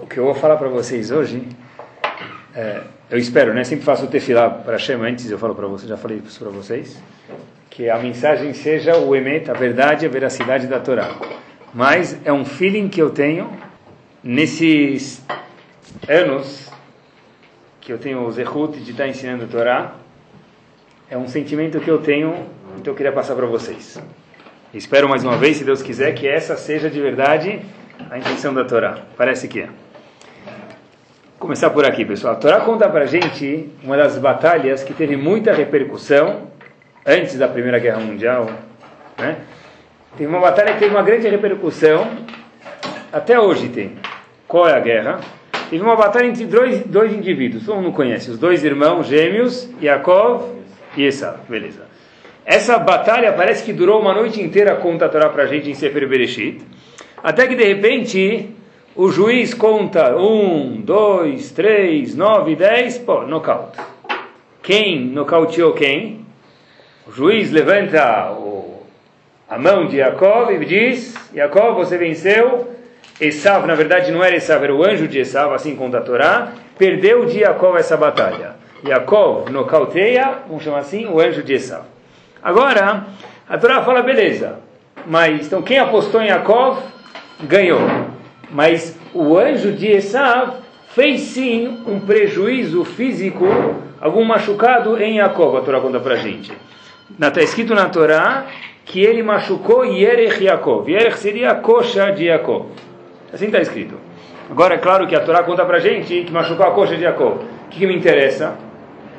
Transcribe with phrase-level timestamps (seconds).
[0.00, 1.42] O que eu vou falar para vocês hoje,
[2.54, 3.64] é, eu espero, né?
[3.64, 6.50] Sempre faço o tefilá para Hashem antes, eu falo para vocês, já falei isso para
[6.50, 7.02] vocês,
[7.68, 11.10] que a mensagem seja o emet, a verdade, a veracidade da Torá.
[11.74, 13.50] Mas é um feeling que eu tenho
[14.22, 15.24] nesses
[16.08, 16.68] anos
[17.80, 19.94] que eu tenho o zehut de estar ensinando a Torá.
[21.10, 22.46] É um sentimento que eu tenho,
[22.76, 24.00] então eu queria passar para vocês.
[24.74, 27.62] Espero mais uma vez, se Deus quiser, que essa seja de verdade
[28.10, 28.98] a intenção da Torá.
[29.16, 29.66] Parece que é.
[29.66, 32.34] Vou começar por aqui, pessoal.
[32.34, 36.48] A Torá conta para gente uma das batalhas que teve muita repercussão
[37.06, 38.50] antes da Primeira Guerra Mundial.
[39.18, 39.36] Né?
[40.16, 42.08] Tem uma batalha que teve uma grande repercussão,
[43.12, 43.92] até hoje tem.
[44.46, 45.20] Qual é a guerra?
[45.70, 50.56] Teve uma batalha entre dois, dois indivíduos, todo mundo conhece, os dois irmãos gêmeos, Yaakov
[50.96, 51.38] e Esav.
[51.48, 51.86] Beleza.
[52.44, 55.74] Essa batalha parece que durou uma noite inteira, conta a Torá para a gente em
[55.74, 56.62] Sefer Bereshit,
[57.22, 58.50] até que de repente
[58.94, 63.78] o juiz conta um, dois, três, nove, dez, pô, nocaute.
[64.62, 66.26] Quem nocauteou quem?
[67.06, 68.82] O juiz levanta o,
[69.48, 72.76] a mão de Jacob e diz: Jacob, você venceu.
[73.20, 76.52] Esav, na verdade, não era Esav, era o anjo de Esav, assim conta a Torá.
[76.76, 78.56] Perdeu de Jacob essa batalha.
[78.84, 81.84] Jacob nocauteia, vamos chamar assim, o anjo de Esav.
[82.42, 83.06] Agora,
[83.48, 84.58] a Torá fala, beleza,
[85.06, 86.78] mas então quem apostou em Yaakov
[87.42, 87.80] ganhou.
[88.50, 90.56] Mas o anjo de Esav
[90.88, 93.44] fez sim um prejuízo físico,
[94.00, 96.52] algum machucado em Yaakov, a Torá conta pra gente.
[97.20, 98.46] Está escrito na Torá
[98.84, 100.90] que ele machucou Yerech Yaakov.
[100.90, 102.66] Yerech seria a coxa de Yaakov.
[103.32, 103.96] Assim está escrito.
[104.50, 107.36] Agora é claro que a Torá conta pra gente que machucou a coxa de Yaakov.
[107.66, 108.56] O que, que me interessa?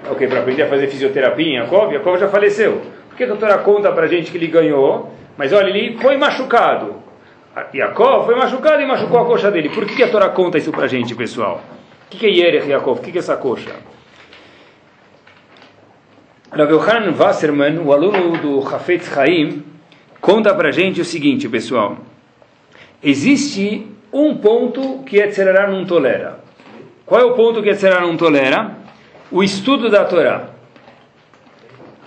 [0.09, 2.81] Ok, para aprender a fazer fisioterapia em Yaakov, Yaakov já faleceu
[3.19, 5.11] que a Torá conta para a gente que ele ganhou?
[5.37, 6.95] Mas olha, ele foi machucado.
[7.73, 9.69] Yaakov foi machucado e machucou a coxa dele.
[9.69, 11.61] Por que a Torá conta isso para gente, pessoal?
[12.05, 12.99] O que é Yerech Yaakov?
[12.99, 13.75] O que é essa coxa?
[16.51, 19.63] Rav Wasserman, o aluno do Hafetz Chaim,
[20.19, 21.97] conta para gente o seguinte, pessoal.
[23.03, 26.39] Existe um ponto que Yetzerará não tolera.
[27.05, 28.77] Qual é o ponto que Yetzerará não tolera?
[29.31, 30.49] O estudo da Torá.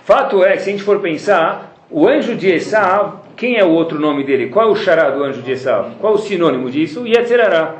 [0.03, 3.69] Fato é que se a gente for pensar, o anjo de Esav, quem é o
[3.69, 4.47] outro nome dele?
[4.47, 5.95] Qual é o xará do anjo de Esav?
[5.99, 7.05] Qual é o sinônimo disso?
[7.07, 7.75] Yetzerará.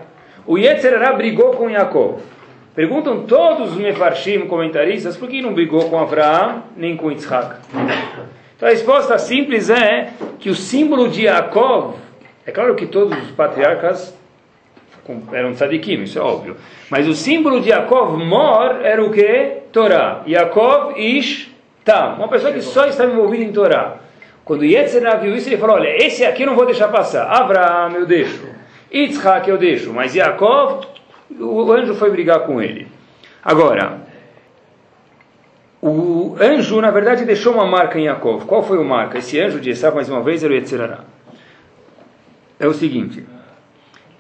[0.46, 2.22] O Yetzerará brigou com Yaakov.
[2.76, 7.56] Perguntam todos os mefarshim, comentaristas, por que não brigou com Abraão nem com Yitzhak?
[8.56, 10.10] Então a resposta simples é
[10.40, 11.96] que o símbolo de Yaakov,
[12.46, 14.18] é claro que todos os patriarcas
[15.32, 16.56] eram tzadikim, isso é óbvio,
[16.90, 19.58] mas o símbolo de Yaakov Mor era o que?
[19.72, 20.24] Torá.
[20.26, 21.54] Yaakov Ish
[21.84, 23.98] Tá, uma pessoa que só estava envolvida em Torá.
[24.46, 27.26] Quando Yetzirah viu isso, ele falou, olha, esse aqui eu não vou deixar passar.
[27.26, 28.46] Abraão eu deixo.
[28.92, 29.94] Yitzhak eu deixo.
[29.94, 30.86] Mas Yaakov,
[31.40, 32.88] o anjo foi brigar com ele.
[33.44, 34.02] Agora,
[35.82, 38.46] o anjo, na verdade, deixou uma marca em Yaakov.
[38.46, 39.18] Qual foi a marca?
[39.18, 41.06] Esse anjo de Esav, mais uma vez, era o Yetzirah.
[42.60, 43.26] É o seguinte,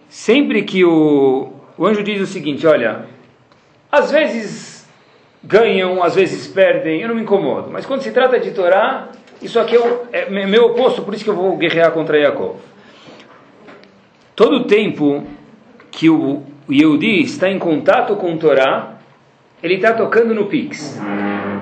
[0.10, 3.06] sempre que o, o anjo diz o seguinte, olha,
[3.90, 4.86] às vezes
[5.42, 7.70] ganham, às vezes perdem, eu não me incomodo.
[7.72, 9.10] Mas quando se trata de Torá,
[9.44, 9.76] isso aqui
[10.12, 12.56] é, é meu oposto, por isso que eu vou guerrear contra Yaakov.
[14.36, 15.26] Todo tempo
[15.92, 18.94] que o Yehudi está em contato com Torá,
[19.62, 21.00] ele está tocando no Pix.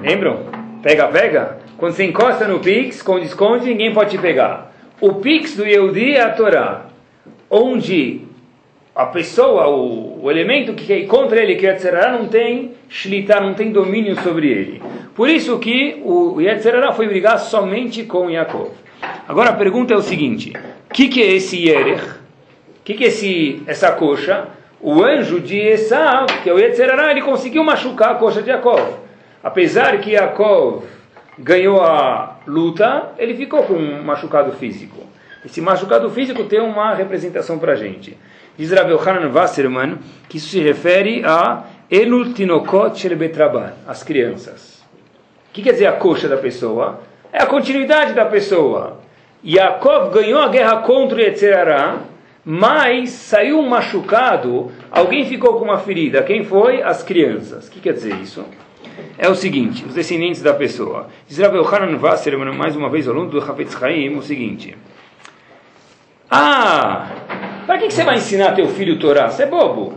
[0.01, 0.45] Lembram?
[0.81, 1.57] Pega, pega.
[1.77, 4.71] Quando você encosta no Pix, esconde, esconde, ninguém pode te pegar.
[4.99, 6.85] O Pix do Yehudi é a Torá,
[7.49, 8.21] onde
[9.01, 13.39] a pessoa, o, o elemento que é contra ele, que é Yetzirah, não tem shlita,
[13.39, 14.81] não tem domínio sobre ele.
[15.15, 18.69] Por isso que o Yetzirah foi brigar somente com Yaakov.
[19.27, 20.53] Agora a pergunta é o seguinte:
[20.87, 22.03] o que, que é esse Yerech?
[22.03, 24.49] O que, que é esse, essa coxa?
[24.79, 28.99] O anjo de Esav, que é o Yetzirah, ele conseguiu machucar a coxa de Yaakov.
[29.43, 30.83] Apesar que Yaakov
[31.39, 35.01] ganhou a luta, ele ficou com um machucado físico.
[35.43, 38.15] Esse machucado físico tem uma representação para a gente.
[38.61, 39.97] Diz Rav Yohanan Wasserman
[40.29, 44.83] que isso se refere a Elul Tinokot Shel Betraban, as crianças.
[45.49, 46.99] O que quer dizer a coxa da pessoa?
[47.33, 48.99] É a continuidade da pessoa.
[49.43, 52.01] Yaakov ganhou a guerra contra Yetzirará,
[52.45, 56.21] mas saiu machucado, alguém ficou com uma ferida.
[56.21, 56.83] Quem foi?
[56.83, 57.67] As crianças.
[57.67, 58.45] O que quer dizer isso?
[59.17, 61.07] É o seguinte, os descendentes da pessoa.
[61.27, 64.77] Diz Rav Yohanan Wasserman, mais uma vez ao longo do Hafetz Chaim, o seguinte.
[66.29, 67.09] Ah,
[67.65, 69.29] para que, que você vai ensinar teu filho Torá?
[69.29, 69.93] Você é bobo.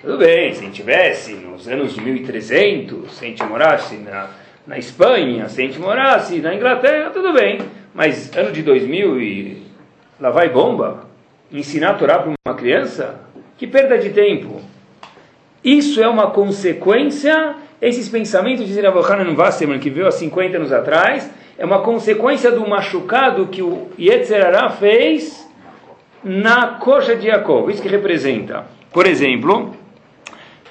[0.00, 4.30] Tudo bem, se a gente tivesse nos anos de 1300, se a gente morasse na,
[4.66, 7.58] na Espanha, se a gente morasse na Inglaterra, tudo bem.
[7.94, 9.62] Mas ano de 2000 e
[10.20, 11.06] lá vai bomba.
[11.52, 13.20] ensinar a Torá para uma criança?
[13.56, 14.60] Que perda de tempo.
[15.64, 20.72] Isso é uma consequência, esses pensamentos de Rav Hanan Wasserman, que veio há 50 anos
[20.72, 21.28] atrás,
[21.58, 25.45] é uma consequência do machucado que o Yetzerará fez
[26.26, 27.70] na coxa de Jacob.
[27.70, 28.64] Isso que representa.
[28.92, 29.76] Por exemplo,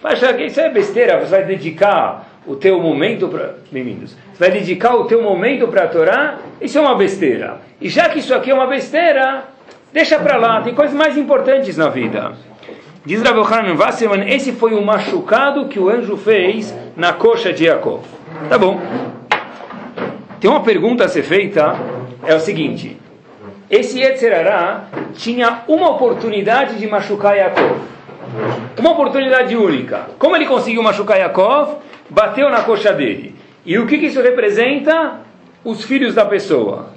[0.01, 3.55] vai achar que isso é besteira, você vai dedicar o teu momento para.
[3.71, 4.17] Bem-vindos.
[4.33, 7.61] Você vai dedicar o teu momento para a Torá, isso é uma besteira.
[7.79, 9.45] E já que isso aqui é uma besteira,
[9.93, 12.33] deixa para lá, tem coisas mais importantes na vida.
[13.05, 17.63] Diz Rav Hanan Wasserman, esse foi o machucado que o anjo fez na coxa de
[17.65, 18.01] Jacob.
[18.49, 18.81] Tá bom.
[20.41, 21.79] Tem uma pergunta a ser feita,
[22.25, 23.04] é o seguinte.
[23.69, 27.81] Esse Yetzerará tinha uma oportunidade de machucar Yaakov.
[28.77, 30.07] Uma oportunidade única.
[30.19, 31.77] Como ele conseguiu machucar Yaakov?
[32.09, 33.35] Bateu na coxa dele.
[33.65, 35.21] E o que, que isso representa?
[35.63, 36.89] Os filhos da pessoa.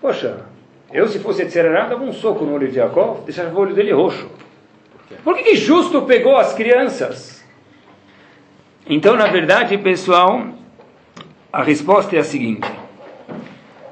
[0.00, 0.46] Poxa,
[0.90, 3.92] eu se fosse Yetzerará, dava um soco no olho de Yaakov, deixava o olho dele
[3.92, 4.28] roxo.
[5.22, 7.44] Por que, que justo pegou as crianças?
[8.86, 10.42] Então, na verdade, pessoal,
[11.52, 12.66] a resposta é a seguinte.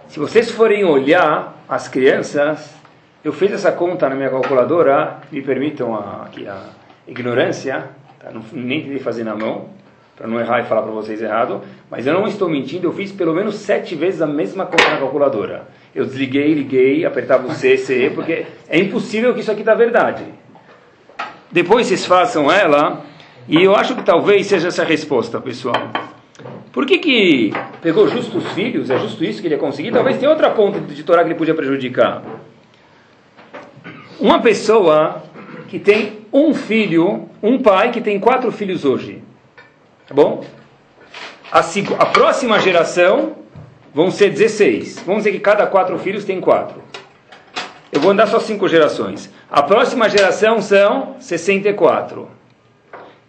[0.09, 2.75] Se vocês forem olhar as crianças,
[3.23, 6.71] eu fiz essa conta na minha calculadora, me permitam a, aqui a
[7.07, 8.31] ignorância, tá?
[8.31, 9.69] não, nem tentei fazer na mão,
[10.17, 13.13] para não errar e falar para vocês errado, mas eu não estou mentindo, eu fiz
[13.13, 15.69] pelo menos sete vezes a mesma conta na calculadora.
[15.95, 20.25] Eu desliguei, liguei, apertava o C, C, porque é impossível que isso aqui está verdade.
[21.53, 23.05] Depois vocês façam ela,
[23.47, 25.91] e eu acho que talvez seja essa a resposta, pessoal.
[26.73, 28.91] Por que, que pegou justo os filhos?
[28.91, 29.91] É justo isso que ele ia conseguir?
[29.91, 32.23] Talvez tenha outra ponta de Torá que ele podia prejudicar.
[34.21, 35.23] Uma pessoa
[35.69, 39.23] que tem um filho, um pai que tem quatro filhos hoje.
[40.07, 40.45] Tá bom?
[41.51, 43.37] A, a próxima geração
[43.95, 45.03] vão ser 16.
[45.07, 46.83] Vamos dizer que cada quatro filhos tem quatro.
[47.91, 49.33] Eu vou andar só cinco gerações.
[49.51, 52.38] A próxima geração são 64.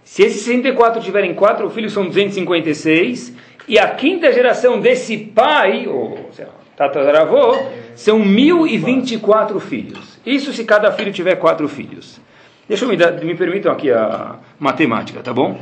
[0.10, 3.32] Se esses 64 tiverem quatro filhos, são 256.
[3.68, 6.32] E a quinta geração desse pai, ou
[6.76, 7.56] tataravô,
[7.94, 10.18] são 1024 filhos.
[10.26, 12.20] Isso se cada filho tiver quatro filhos.
[12.68, 15.60] Deixa eu me, dar, me permitam aqui a matemática, tá bom?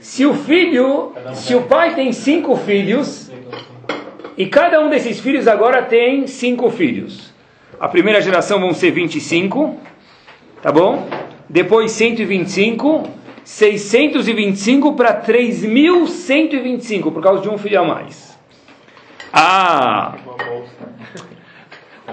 [0.00, 3.30] Se o filho, se o pai tem cinco filhos,
[4.38, 7.30] e cada um desses filhos agora tem cinco filhos.
[7.78, 9.78] A primeira geração vão ser 25,
[10.62, 11.06] tá bom?
[11.46, 18.38] Depois 125 625 para 3.125, por causa de um filho a mais.
[19.32, 20.16] Ah!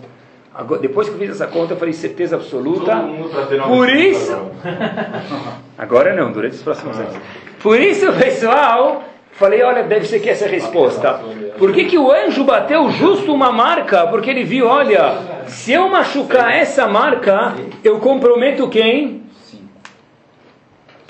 [0.54, 3.02] Agora, depois que eu fiz essa conta, eu falei certeza absoluta.
[3.66, 4.38] Por isso.
[5.80, 7.16] Agora não, durante os próximos anos.
[7.62, 11.20] Por isso, pessoal, falei: olha, deve ser que essa é a resposta.
[11.58, 14.08] Por que, que o anjo bateu justo uma marca?
[14.08, 19.24] Porque ele viu: olha, se eu machucar essa marca, eu comprometo quem?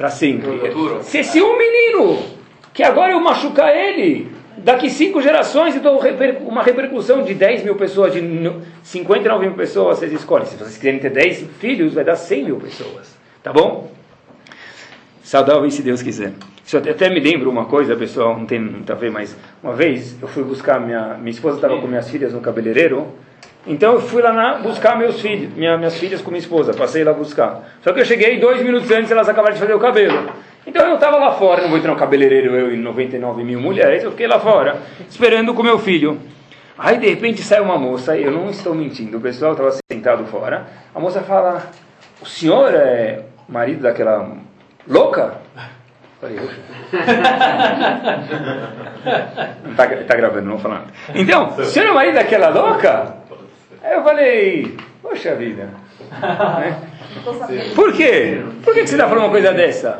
[0.03, 0.51] para sempre.
[1.03, 2.21] Se esse um menino,
[2.73, 5.99] que agora eu machucar ele, daqui cinco gerações, então
[6.41, 8.21] uma repercussão de 10 mil pessoas, de
[8.83, 10.45] 59 mil pessoas, vocês escolhem.
[10.45, 13.15] Se vocês quiserem ter 10 filhos, vai dar 100 mil pessoas.
[13.41, 13.91] Tá bom?
[15.23, 16.33] Saudável se Deus quiser.
[16.65, 20.15] Isso até me lembra uma coisa, pessoal, não tem muito a ver, mas uma vez
[20.21, 23.13] eu fui buscar minha minha esposa estava com minhas filhas no cabeleireiro
[23.65, 27.03] então eu fui lá na, buscar meus filhos, minha, minhas filhas com minha esposa, passei
[27.03, 27.63] lá buscar.
[27.81, 30.31] Só que eu cheguei dois minutos antes elas acabaram de fazer o cabelo.
[30.67, 34.03] Então eu estava lá fora, não vou entrar no cabeleireiro eu e 99 mil mulheres,
[34.03, 36.19] eu fiquei lá fora, esperando com meu filho.
[36.77, 40.67] Aí de repente sai uma moça, eu não estou mentindo, o pessoal estava sentado fora.
[40.93, 41.71] A moça fala:
[42.21, 44.29] O senhor é marido daquela
[44.85, 45.35] louca?
[49.69, 50.85] Está tá gravando, não falando.
[51.13, 53.15] Então, o senhor é marido daquela louca?
[53.83, 55.69] Aí eu falei, poxa vida.
[56.21, 56.77] Né?
[57.75, 58.41] Por quê?
[58.63, 59.99] Por que você está falando uma coisa dessa?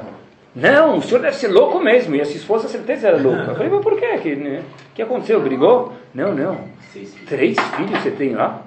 [0.56, 2.15] Não, o senhor deve ser louco mesmo.
[2.15, 3.51] E a sua esposa, certeza, era louca.
[3.51, 4.13] Eu falei, mas por quê?
[4.15, 4.62] O que, né?
[4.94, 5.42] que aconteceu?
[5.42, 5.94] Brigou?
[6.13, 6.60] Não, não.
[7.27, 8.62] Três filhos você tem lá?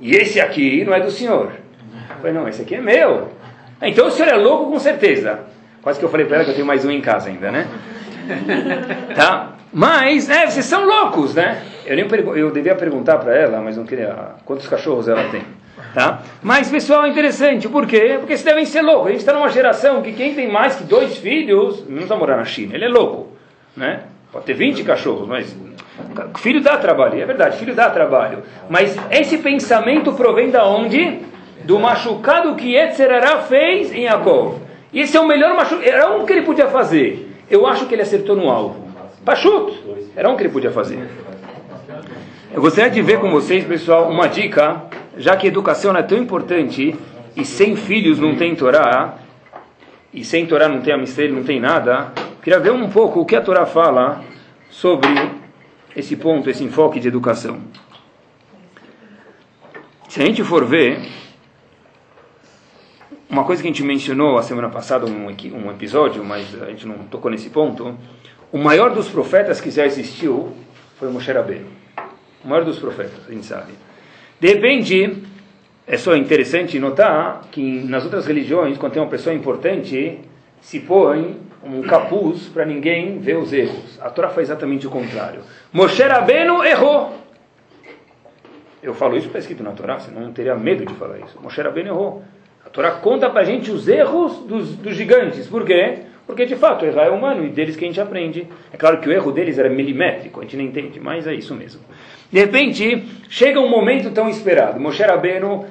[0.00, 1.52] E esse aqui não é do senhor.
[2.10, 3.28] Eu falei, não, esse aqui é meu.
[3.80, 5.40] Então o senhor é louco com certeza.
[5.82, 7.66] Quase que eu falei para ela que eu tenho mais um em casa ainda, né?
[9.16, 9.54] tá?
[9.72, 11.62] Mas, é, vocês são loucos, né?
[11.86, 12.06] Eu, nem
[12.36, 14.32] eu devia perguntar para ela, mas não queria.
[14.44, 15.42] Quantos cachorros ela tem?
[15.94, 16.22] Tá?
[16.42, 17.68] Mas, pessoal, é interessante.
[17.68, 18.16] Por quê?
[18.18, 19.06] Porque vocês devem ser loucos.
[19.06, 22.38] A gente está numa geração que quem tem mais que dois filhos não está morando
[22.38, 22.74] na China.
[22.74, 23.28] Ele é louco.
[23.76, 24.00] Né?
[24.30, 25.56] Pode ter 20 cachorros, mas
[26.38, 27.20] filho dá trabalho.
[27.20, 28.42] É verdade, filho dá trabalho.
[28.68, 31.20] Mas esse pensamento provém da onde?
[31.64, 34.69] Do machucado que Yetzerará fez em Yaakov.
[34.92, 35.88] E esse é o melhor machucado.
[35.88, 37.30] Era um que ele podia fazer.
[37.48, 38.88] Eu acho que ele acertou no alvo.
[39.24, 39.74] Pachuto.
[40.16, 41.08] Era um que ele podia fazer.
[42.52, 44.82] Eu gostaria de ver com vocês, pessoal, uma dica
[45.16, 46.96] já que educação é tão importante
[47.36, 49.18] e sem filhos não tem Torá,
[50.12, 53.36] e sem Torá não tem mistério, não tem nada, queria ver um pouco o que
[53.36, 54.24] a Torá fala
[54.68, 55.10] sobre
[55.94, 57.60] esse ponto, esse enfoque de educação.
[60.08, 61.00] Se a gente for ver,
[63.30, 66.86] uma coisa que a gente mencionou a semana passada, um, um episódio, mas a gente
[66.86, 67.96] não tocou nesse ponto,
[68.50, 70.52] o maior dos profetas que já existiu
[70.98, 71.66] foi Moshe Rabbeinu.
[72.44, 73.72] O maior dos profetas, a gente sabe.
[74.40, 75.22] De repente,
[75.86, 80.18] é só interessante notar que nas outras religiões, quando tem uma pessoa importante,
[80.60, 84.00] se põe um capuz para ninguém ver os erros.
[84.00, 85.42] A Torá faz exatamente o contrário.
[85.72, 87.14] Moshe Rabbeinu errou.
[88.82, 91.38] Eu falo isso está escrito na Torá, senão não teria medo de falar isso.
[91.40, 92.24] Moshe Rabbeinu errou.
[92.70, 95.48] A Torá conta para a gente os erros dos, dos gigantes.
[95.48, 95.98] Por quê?
[96.24, 98.46] Porque de fato errar é humano e deles que a gente aprende.
[98.72, 101.52] É claro que o erro deles era milimétrico, a gente não entende, mas é isso
[101.52, 101.80] mesmo.
[102.30, 104.78] De repente, chega um momento tão esperado.
[104.78, 105.66] Moshe Rabbeinu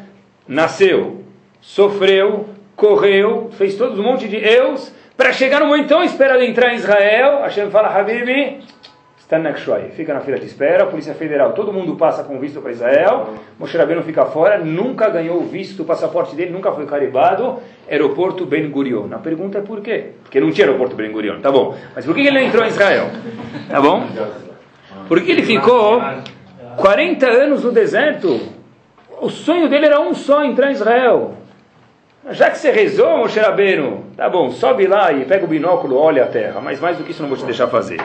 [0.46, 1.24] nasceu,
[1.62, 6.74] sofreu, correu, fez todo um monte de eus, para chegar no momento tão esperado entrar
[6.74, 8.60] em Israel, Hashem fala, Habibi,
[9.38, 9.54] na
[9.92, 13.36] fica na fila de espera, a Polícia Federal, todo mundo passa com visto para Israel,
[13.60, 18.44] Moshe Rabbeinu fica fora, nunca ganhou o visto, o passaporte dele nunca foi caribado, aeroporto
[18.44, 19.08] Ben Gurion.
[19.12, 20.14] A pergunta é por quê?
[20.24, 21.78] Porque não tinha aeroporto Ben Gurion, tá bom.
[21.96, 23.06] Mas por que ele não entrou em Israel?
[23.70, 24.04] Tá bom?
[25.08, 26.02] Porque ele ficou
[26.78, 28.40] 40 anos no deserto.
[29.22, 31.36] O sonho dele era um só, entrar em Israel.
[32.32, 36.24] Já que você rezou, Moshe Rabbeinu, tá bom, sobe lá e pega o binóculo, olha
[36.24, 38.00] a terra, mas mais do que isso não vou te deixar fazer.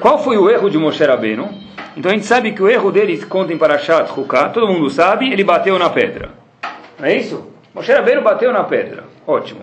[0.00, 1.50] Qual foi o erro de Moshe Rabbeinu?
[1.94, 5.30] Então a gente sabe que o erro dele conta em Parashat Huká, todo mundo sabe,
[5.30, 6.30] ele bateu na pedra.
[6.98, 7.52] Não é isso?
[7.74, 9.04] Moshe Rabbeinu bateu na pedra.
[9.26, 9.60] Ótimo.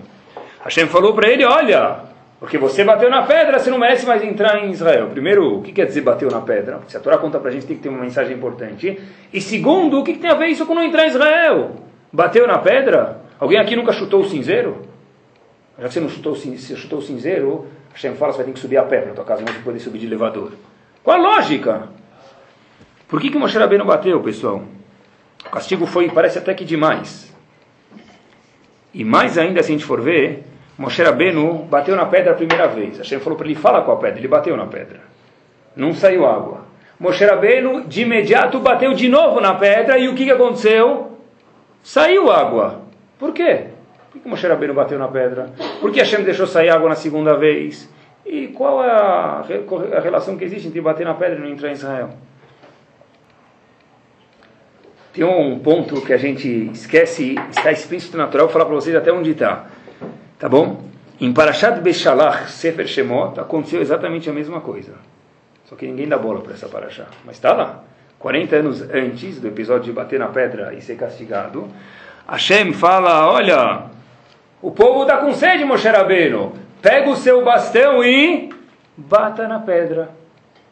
[0.63, 2.01] Hashem falou para ele, olha,
[2.39, 5.07] porque você bateu na pedra, você não merece mais entrar em Israel.
[5.07, 6.81] Primeiro, o que quer dizer bateu na pedra?
[6.87, 8.99] Se a Torá conta para a gente, tem que ter uma mensagem importante.
[9.33, 11.77] E segundo, o que tem a ver isso com não entrar em Israel?
[12.13, 13.21] Bateu na pedra?
[13.39, 14.83] Alguém aqui nunca chutou o cinzeiro?
[15.79, 17.65] Já que você não chutou, chutou o cinzeiro,
[17.97, 19.79] Hashem fala você vai ter que subir a pé para tua casa, não vai poder
[19.79, 20.51] subir de elevador.
[21.03, 21.89] Qual a lógica?
[23.07, 24.61] Por que, que Moshe Rabbeinu bateu, pessoal?
[25.43, 27.33] O castigo foi, parece até que demais.
[28.93, 30.43] E mais ainda, se a gente for ver,
[30.77, 32.99] Moshe Rabbeinu bateu na pedra a primeira vez.
[32.99, 34.19] Hashem falou para ele, fala com a pedra.
[34.19, 34.99] Ele bateu na pedra.
[35.75, 36.67] Não saiu água.
[36.99, 39.97] Moshe Rabbeinu, de imediato, bateu de novo na pedra.
[39.97, 41.17] E o que, que aconteceu?
[41.81, 42.81] Saiu água.
[43.17, 43.69] Por quê?
[44.17, 45.51] Por que Moshe Rabbeinu bateu na pedra?
[45.79, 47.89] Por que Hashem deixou sair água na segunda vez?
[48.25, 49.45] E qual é a,
[49.95, 52.09] a relação que existe entre bater na pedra e não entrar em Israel?
[55.13, 59.11] Tem um ponto que a gente esquece, está explícito natural, vou falar para vocês até
[59.11, 59.67] onde está.
[60.37, 60.83] Tá bom?
[61.19, 64.93] Em Parashat Beshalach, Sefer Shemot, aconteceu exatamente a mesma coisa.
[65.65, 67.07] Só que ninguém dá bola para essa Parashá.
[67.25, 67.83] Mas está lá.
[68.19, 71.67] 40 anos antes do episódio de bater na pedra e ser castigado,
[72.27, 73.85] Hashem fala, olha,
[74.61, 76.53] o povo está com sede, Moshe Rabbeinu.
[76.81, 78.49] Pega o seu bastão e
[78.95, 80.09] bata na pedra.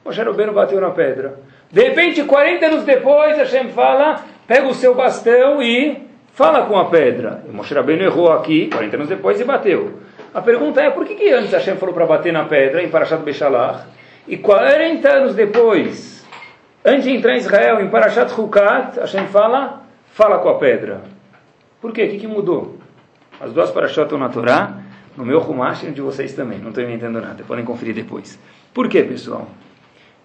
[0.04, 1.40] Moshe Rabbeinu bateu na pedra.
[1.72, 6.90] De repente, 40 anos depois, Hashem fala, pega o seu bastão e Fala com a
[6.90, 7.46] pedra.
[7.48, 10.02] E Moshe Rabbeinu errou aqui, 40 anos depois, e bateu.
[10.34, 13.24] A pergunta é, por que, que antes Hashem falou para bater na pedra, em Parashat
[13.24, 13.86] Beshalach,
[14.28, 16.28] e 40 anos depois,
[16.84, 21.04] antes de entrar em Israel, em Parashat Hukat, Hashem fala, fala com a pedra.
[21.80, 22.04] Por quê?
[22.04, 22.75] O que, que mudou?
[23.46, 24.80] As duas Parashat estão na Torá,
[25.16, 26.58] no meu Humash e de vocês também.
[26.58, 28.40] Não estou inventando nada, podem conferir depois.
[28.74, 29.48] Por quê, pessoal?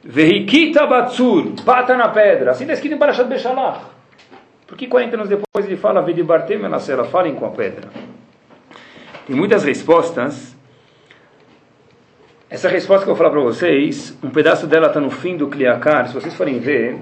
[0.03, 2.53] Vehikita batsur, bata na pedra.
[2.53, 3.83] Assim está escrito em Parashat Beshalach.
[4.67, 7.91] Por que 40 anos depois ele fala, Vedibartem Menacela, falem com a pedra?
[9.27, 10.57] Tem muitas respostas.
[12.49, 15.47] Essa resposta que eu vou falar para vocês, um pedaço dela está no fim do
[15.47, 16.09] Kliakar.
[16.09, 16.97] Se vocês forem ver,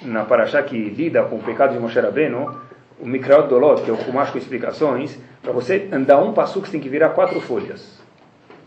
[0.00, 2.69] na Parashá que lida com o pecado de Moshe Rabbeinu,
[3.00, 6.72] o Mikraot Dolot, que é o Kumash com explicações, para você andar um passo você
[6.72, 7.98] tem que virar quatro folhas.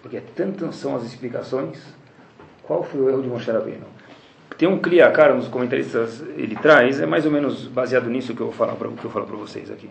[0.01, 1.79] Porque tantas são as explicações.
[2.63, 3.85] Qual foi o erro de Moshe Rabbeinu?
[4.57, 8.47] Tem um Kliakar nos comentaristas, ele traz, é mais ou menos baseado nisso que eu
[8.47, 9.89] vou falar para vocês aqui.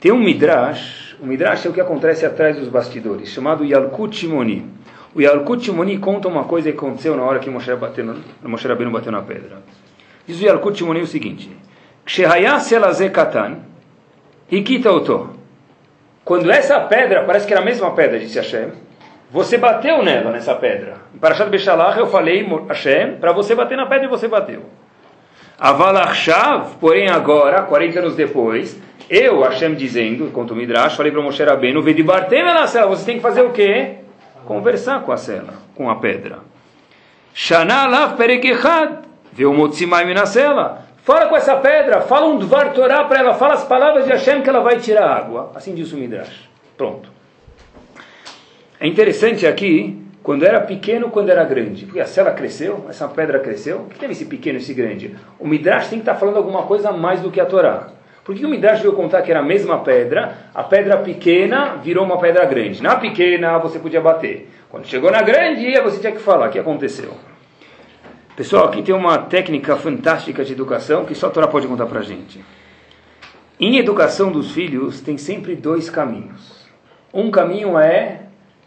[0.00, 4.64] Tem um Midrash, o Midrash é o que acontece atrás dos bastidores, chamado Yalkut Shimoni.
[5.14, 8.90] O Yalkut Shimoni conta uma coisa que aconteceu na hora que Moshe, bateu Moshe Rabbeinu
[8.90, 9.62] bateu na pedra.
[10.26, 11.50] Diz o Yalkut Shimoni o seguinte:
[13.12, 13.58] katan,
[14.50, 15.30] hikita oto.
[16.24, 18.72] Quando essa pedra, parece que era a mesma pedra, disse Hashem,
[19.30, 20.94] você bateu nela, nessa pedra.
[21.14, 24.62] Em Parashat Beshalach eu falei, Hashem, para você bater na pedra e você bateu.
[25.58, 31.42] Avalachshav, porém agora, 40 anos depois, eu, Hashem dizendo, conta o Midrash, falei para Moshe
[31.42, 33.96] Rabbeinu, Vedibartem na cela, você tem que fazer o quê?
[34.46, 36.38] Conversar com a cela, com a pedra.
[37.34, 38.98] Shana lav perekechad,
[39.32, 40.89] veu motzimai na cela.
[41.10, 44.42] Fala com essa pedra, fala um Dvar Torah para ela, fala as palavras de Hashem
[44.42, 45.50] que ela vai tirar água.
[45.56, 46.48] Assim diz o Midrash.
[46.76, 47.10] Pronto.
[48.78, 51.84] É interessante aqui, quando era pequeno, quando era grande.
[51.84, 53.78] Porque a cela cresceu, essa pedra cresceu.
[53.78, 55.16] O que teve esse pequeno e esse grande?
[55.40, 57.88] O Midrash tem que estar falando alguma coisa mais do que a Torá.
[58.22, 60.32] Por que o Midrash veio contar que era a mesma pedra?
[60.54, 62.80] A pedra pequena virou uma pedra grande.
[62.80, 64.48] Na pequena você podia bater.
[64.68, 67.10] Quando chegou na grande, você tinha que falar o que aconteceu.
[68.36, 72.00] Pessoal, aqui tem uma técnica fantástica de educação que só a Torá pode contar para
[72.00, 72.42] gente.
[73.58, 76.64] Em educação dos filhos, tem sempre dois caminhos.
[77.12, 78.22] Um caminho é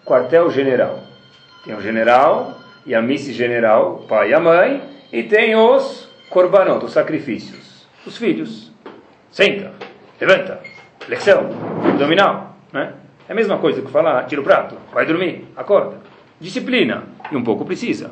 [0.05, 0.99] quartel-general.
[1.63, 6.83] Tem o general e a miss-general, o pai e a mãe, e tem os korbanot,
[6.83, 7.87] os sacrifícios.
[8.05, 8.71] Os filhos.
[9.31, 9.71] Senta,
[10.19, 10.61] levanta,
[10.99, 11.49] flexão,
[11.87, 12.57] abdominal.
[12.71, 12.93] Né?
[13.27, 15.95] É a mesma coisa que falar, tira o prato, vai dormir, acorda.
[16.39, 18.11] Disciplina, e um pouco precisa.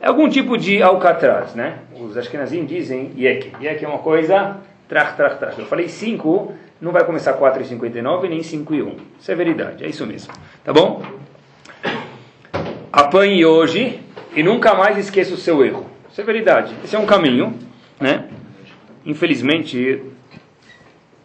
[0.00, 1.78] É algum tipo de alcatraz, né?
[2.00, 3.52] Os ashkenazim dizem yek.
[3.60, 4.58] Yek é uma coisa,
[4.88, 5.58] trach, trach, trach.
[5.58, 8.96] Eu falei 5, não vai começar 4,59 nem 5 e 1.
[9.18, 9.34] Isso é
[9.80, 10.32] é isso mesmo.
[10.64, 11.02] Tá bom?
[12.92, 14.00] Apanhe hoje
[14.34, 15.86] e nunca mais esqueça o seu erro.
[16.10, 16.74] Isso é.
[16.84, 17.54] Esse é um caminho,
[18.00, 18.28] né?
[19.04, 20.02] Infelizmente,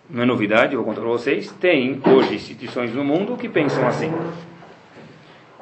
[0.09, 4.12] não é novidade, vou contar para vocês, tem hoje instituições no mundo que pensam assim.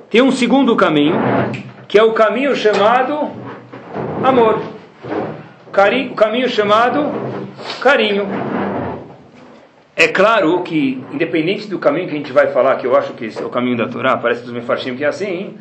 [0.10, 1.16] Tem um segundo caminho,
[1.92, 3.30] que é o caminho chamado
[4.24, 4.62] amor.
[6.10, 7.12] o caminho chamado
[7.82, 8.30] carinho.
[9.94, 13.26] É claro que, independente do caminho que a gente vai falar, que eu acho que
[13.38, 15.58] é o caminho da Torá, parece dos mefarshim que é assim,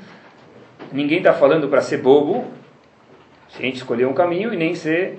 [0.93, 2.47] ninguém está falando para ser bobo,
[3.49, 5.19] se a gente escolher um caminho, e nem ser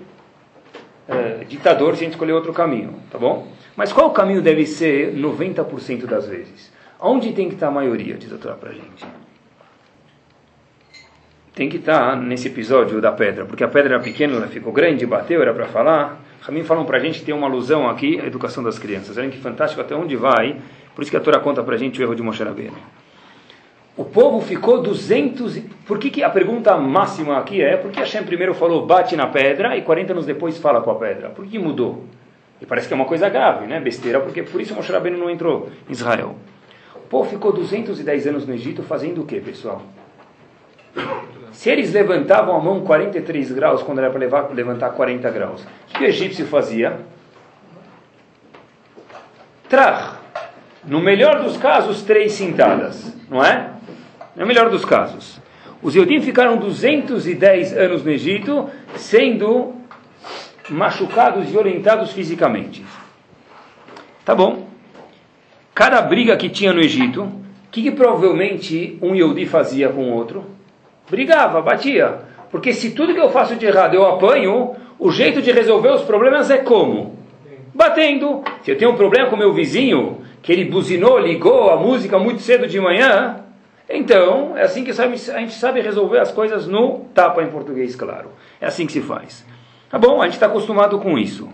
[1.10, 3.48] é, ditador se a gente escolher outro caminho, tá bom?
[3.76, 6.72] Mas qual caminho deve ser 90% das vezes?
[6.98, 9.06] Onde tem que estar a maioria, diz a Torá para a gente?
[11.54, 15.06] Tem que estar nesse episódio da pedra, porque a pedra era pequena, ela ficou grande,
[15.06, 16.22] bateu, era para falar.
[16.42, 19.18] Ramin falam para a gente que tem uma alusão aqui à educação das crianças.
[19.18, 20.56] Olha que fantástico até onde vai.
[20.96, 22.78] Por isso que a Torá conta para a gente o erro de Moshe Rabbeinu.
[23.98, 25.60] O povo ficou 200.
[25.86, 27.76] Por que, que a pergunta máxima aqui é?
[27.76, 31.30] Porque Hashem primeiro falou bate na pedra e 40 anos depois fala com a pedra.
[31.30, 32.06] Por que mudou?
[32.62, 33.80] E parece que é uma coisa grave, né?
[33.82, 36.36] Besteira, porque por isso Moshe Rabbeinu não entrou em Israel.
[36.96, 39.82] O povo ficou 210 anos no Egito fazendo o que, pessoal?
[41.52, 46.04] Se eles levantavam a mão 43 graus quando era para levantar 40 graus, o que
[46.04, 47.00] o egípcio fazia?
[49.70, 50.20] Trach.
[50.84, 53.70] No melhor dos casos, três cintadas, não é?
[54.36, 55.40] No melhor dos casos.
[55.84, 59.76] Os Eudim ficaram 210 anos no Egito, sendo
[60.70, 62.84] machucados e violentados fisicamente.
[64.24, 64.68] Tá bom.
[65.74, 70.14] Cada briga que tinha no Egito, o que, que, provavelmente um Yehudi fazia com o
[70.14, 70.46] outro?
[71.12, 72.20] Brigava, batia.
[72.50, 76.04] Porque se tudo que eu faço de errado eu apanho, o jeito de resolver os
[76.04, 77.20] problemas é como?
[77.74, 78.42] Batendo.
[78.64, 82.42] Se eu tenho um problema com meu vizinho, que ele buzinou, ligou a música muito
[82.42, 83.42] cedo de manhã,
[83.90, 88.30] então é assim que a gente sabe resolver as coisas no tapa em português, claro.
[88.62, 89.46] É assim que se faz.
[89.90, 91.50] Tá bom, a gente está acostumado com isso.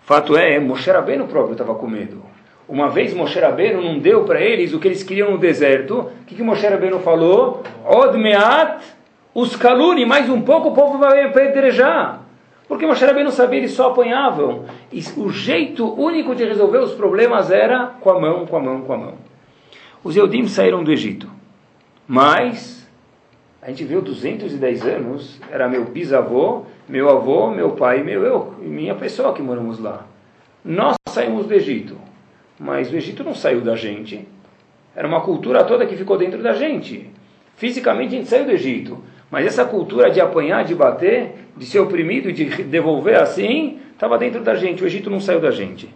[0.00, 2.22] Fato é, Moshe Rabbeinu próprio estava com medo.
[2.66, 5.98] Uma vez Moshe Rabbeinu não deu para eles o que eles queriam no deserto.
[5.98, 7.62] O que, que Moshe Rabbeinu falou?
[7.84, 8.82] Od meat
[9.34, 12.22] os caluni, mais um pouco o povo vai apedrejar.
[12.68, 14.64] Porque Moshe Rabbeinu sabia, eles só apanhavam.
[14.92, 18.80] E o jeito único de resolver os problemas era com a mão, com a mão,
[18.82, 19.14] com a mão.
[20.02, 21.28] Os Eudim saíram do Egito.
[22.06, 22.84] Mas
[23.64, 28.66] A gente viu 210 anos, era meu bisavô, meu avô, meu pai meu eu, e
[28.66, 30.04] minha pessoa que moramos lá.
[30.62, 31.96] Nós saímos do Egito,
[32.60, 34.28] mas o Egito não saiu da gente.
[34.94, 37.10] Era uma cultura toda que ficou dentro da gente.
[37.56, 41.80] Fisicamente a gente saiu do Egito, mas essa cultura de apanhar, de bater, de ser
[41.80, 44.82] oprimido, de devolver assim, estava dentro da gente.
[44.82, 45.92] O Egito não saiu da gente.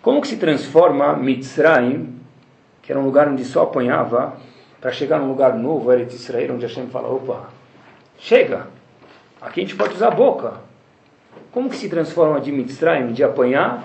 [0.00, 2.18] Como que se transforma Mitzrayim,
[2.82, 4.36] que era um lugar onde só apanhava,
[4.80, 7.50] para chegar num lugar novo, Eretz Israel, onde Hashem fala, opa,
[8.18, 8.66] chega,
[9.40, 10.54] aqui a gente pode usar a boca.
[11.52, 13.84] Como que se transforma de Mitzrayim, de apanhar,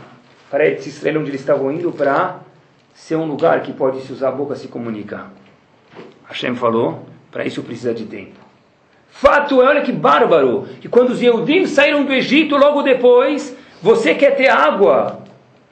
[0.50, 2.40] para Eretz Israel, onde eles estavam indo, para
[2.96, 5.32] ser um lugar que pode se usar a boca, se comunicar?
[6.26, 7.06] Hashem falou,
[7.38, 8.40] para isso precisa de tempo.
[9.12, 14.16] Fato é, olha que bárbaro, que quando os Yehudim saíram do Egito, logo depois, você
[14.16, 15.20] quer ter água.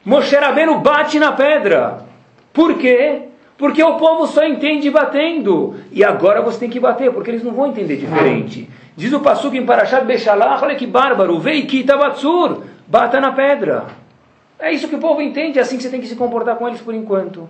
[0.06, 2.06] Moshe Rabbeinu bate na pedra.
[2.54, 3.24] Por quê?
[3.58, 5.74] Porque o povo só entende batendo.
[5.92, 8.70] E agora você tem que bater, porque eles não vão entender diferente.
[8.96, 13.88] Diz o Pasuk em Parashat Bechalach, olha que bárbaro, Veikita Batsur, bata na pedra.
[14.60, 16.68] É isso que o povo entende, é assim que você tem que se comportar com
[16.68, 17.50] eles por enquanto.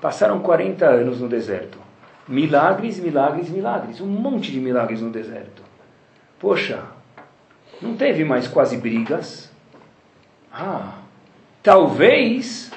[0.00, 1.86] Passaram 40 anos no deserto.
[2.28, 4.00] Milagres, milagres, milagres.
[4.00, 5.62] Um monte de milagres no deserto.
[6.38, 6.84] Poxa,
[7.80, 9.50] não teve mais quase brigas.
[10.52, 10.98] Ah,
[11.62, 12.70] talvez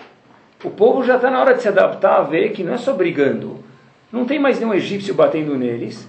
[0.63, 2.93] o povo já está na hora de se adaptar a ver que não é só
[2.93, 3.63] brigando.
[4.11, 6.07] Não tem mais nenhum egípcio batendo neles.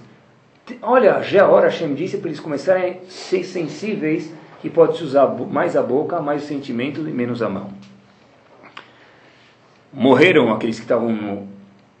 [0.81, 5.27] Olha, já é hora, Hashem disse, para eles começarem a ser sensíveis que pode-se usar
[5.27, 7.69] mais a boca, mais o sentimento e menos a mão.
[9.91, 11.47] Morreram aqueles que estavam no,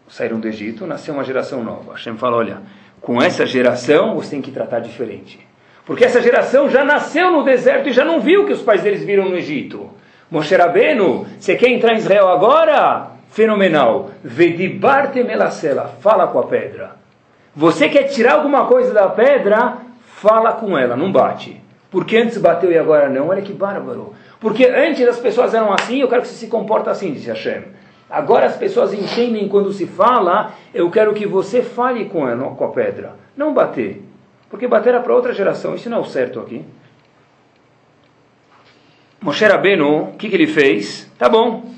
[0.07, 1.93] saíram do Egito, nasceu uma geração nova.
[1.93, 2.61] Hashem fala, olha,
[3.01, 5.39] com essa geração você tem que tratar diferente.
[5.85, 8.81] Porque essa geração já nasceu no deserto e já não viu o que os pais
[8.81, 9.89] deles viram no Egito.
[10.31, 13.11] Moshe Rabbeinu, você quer entrar em Israel agora?
[13.29, 14.11] Fenomenal.
[14.23, 16.95] Vedibarte melacela, fala com a pedra.
[17.55, 19.77] Você quer tirar alguma coisa da pedra?
[20.05, 21.61] Fala com ela, não bate.
[21.91, 23.27] Porque antes bateu e agora não?
[23.27, 24.13] Olha que bárbaro.
[24.39, 27.63] Porque antes as pessoas eram assim, eu quero que você se comporte assim, disse Hashem.
[28.13, 32.63] Agora as pessoas entendem quando se fala, eu quero que você fale com, ela, com
[32.63, 33.15] a pedra.
[33.35, 34.03] Não bater.
[34.51, 35.73] Porque bater é para outra geração.
[35.73, 36.63] Isso não é o certo aqui.
[39.19, 41.11] Moshe Rabbeinu, o que, que ele fez?
[41.17, 41.71] Tá bom.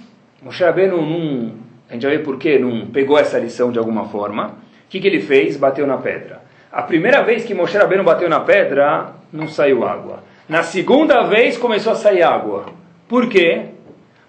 [0.44, 1.56] Moshe Rabbeinu,
[1.90, 4.48] a gente vai ver por que não pegou essa lição de alguma forma.
[4.48, 5.56] O que, que ele fez?
[5.56, 6.42] Bateu na pedra.
[6.70, 10.22] A primeira vez que Moshe Rabbeinu bateu na pedra, não saiu água.
[10.50, 12.66] Na segunda vez começou a sair água.
[13.08, 13.68] Por quê?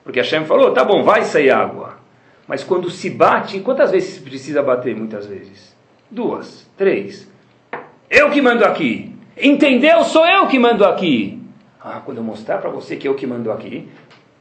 [0.05, 1.96] Porque Hashem falou, tá bom, vai sair água.
[2.47, 4.95] Mas quando se bate, quantas vezes precisa bater?
[4.95, 5.75] Muitas vezes.
[6.11, 7.29] Duas, três.
[8.09, 9.15] Eu que mando aqui.
[9.37, 10.05] Entendeu?
[10.05, 11.43] Sou eu que mando aqui.
[11.83, 13.89] Ah, quando eu mostrar para você que eu que mando aqui,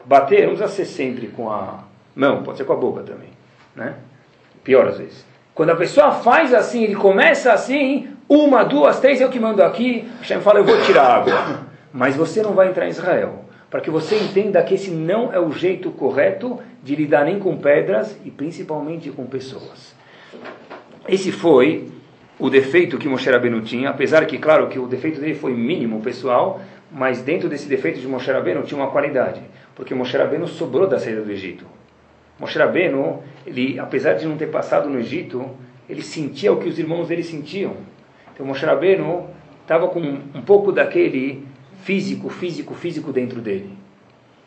[0.06, 1.84] bater não ser sempre com a
[2.16, 3.30] mão, pode ser com a boca também,
[3.76, 3.96] né?
[4.64, 5.26] Pior às vezes.
[5.54, 10.10] Quando a pessoa faz assim, ele começa assim, uma, duas, três, eu que mando aqui,
[10.20, 11.66] Hashem fala, eu vou tirar água.
[11.94, 13.45] Mas você não vai entrar em Israel.
[13.76, 17.58] Para que você entenda que esse não é o jeito correto de lidar nem com
[17.58, 19.94] pedras e principalmente com pessoas.
[21.10, 21.90] Esse foi
[22.40, 26.00] o defeito que Moshe Rabbeinu tinha, apesar que, claro, que o defeito dele foi mínimo,
[26.00, 29.42] pessoal, mas dentro desse defeito de Moshe Rabbeinu tinha uma qualidade,
[29.76, 31.66] porque Moshe Rabbeinu sobrou da saída do Egito.
[32.40, 35.50] Moshe Rabbeinu, ele, apesar de não ter passado no Egito,
[35.90, 37.74] ele sentia o que os irmãos dele sentiam.
[38.34, 39.30] Então Moshe Rabbeinu
[39.64, 41.44] estava com um pouco daquele
[41.86, 43.78] físico, físico, físico dentro dele.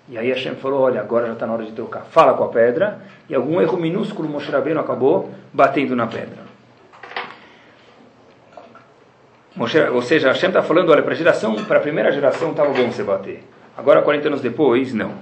[0.09, 2.05] E aí Hashem falou, olha, agora já está na hora de trocar.
[2.07, 6.49] Fala com a pedra, e algum erro minúsculo Moshe Rabbeinu acabou batendo na pedra.
[9.55, 12.73] Moshe, ou seja, Hashem está falando, olha, para a geração, para a primeira geração estava
[12.73, 13.45] bom você bater.
[13.77, 15.13] Agora, 40 anos depois, não.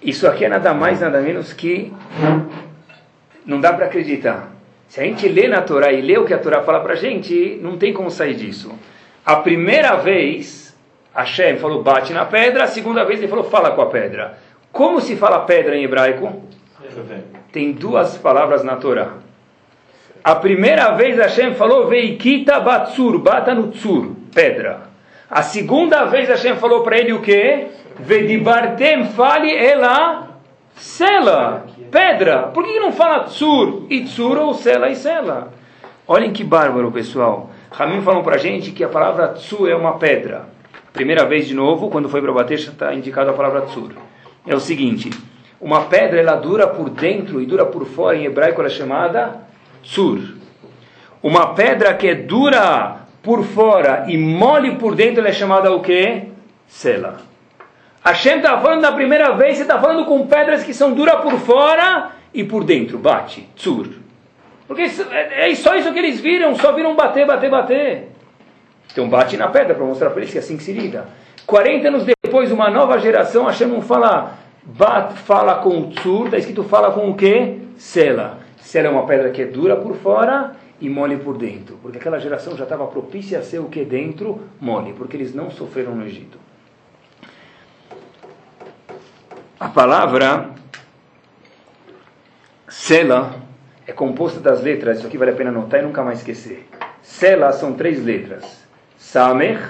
[0.00, 1.92] Isso aqui é nada mais, nada menos que
[3.44, 4.52] não dá para acreditar.
[4.86, 6.96] Se a gente lê na Torá e lê o que a Torá fala para a
[6.96, 8.72] gente, não tem como sair disso.
[9.24, 10.76] A primeira vez,
[11.14, 14.38] Hashem falou bate na pedra, a segunda vez ele falou fala com a pedra.
[14.70, 16.42] Como se fala pedra em hebraico?
[17.50, 19.12] Tem duas palavras na Torá.
[20.22, 24.82] A primeira vez Hashem falou, Veikita batsur, bata no tsur, pedra.
[25.30, 27.68] A segunda vez Hashem falou para ele o quê?
[27.98, 30.28] Vedibartem fale ela
[30.76, 32.48] sela, pedra.
[32.48, 35.52] Por que não fala tsur e tsur ou sela e sela?
[36.06, 37.50] Olhem que bárbaro, pessoal.
[37.76, 40.46] Ramim falou para a gente que a palavra tsur é uma pedra.
[40.92, 43.90] Primeira vez de novo, quando foi para bater, está indicado a palavra tsur.
[44.46, 45.10] É o seguinte,
[45.60, 49.40] uma pedra ela dura por dentro e dura por fora, em hebraico ela é chamada
[49.82, 50.20] tsur.
[51.20, 55.80] Uma pedra que é dura por fora e mole por dentro, ela é chamada o
[55.80, 56.28] quê?
[56.68, 57.16] Sela.
[58.04, 61.32] Hashem está falando na primeira vez, você está falando com pedras que são duras por
[61.40, 62.98] fora e por dentro.
[62.98, 64.03] Bate, tsur.
[64.66, 68.08] Porque é, é só isso que eles viram, só viram bater, bater, bater.
[68.90, 71.08] Então bate na pedra para mostrar para eles que é assim que se lida.
[71.46, 76.62] 40 anos depois, uma nova geração, Hashem fala, bat, fala com o tzur, está escrito
[76.64, 77.58] fala com o quê?
[77.76, 78.38] Sela.
[78.56, 81.78] Sela é uma pedra que é dura por fora e mole por dentro.
[81.82, 84.40] Porque aquela geração já estava propícia a ser o que dentro?
[84.60, 86.38] Mole, porque eles não sofreram no Egito.
[89.60, 90.50] A palavra
[92.68, 93.43] Sela
[93.86, 96.66] é composta das letras, isso aqui vale a pena anotar e nunca mais esquecer.
[97.02, 98.64] Sela são três letras.
[98.96, 99.60] Samer,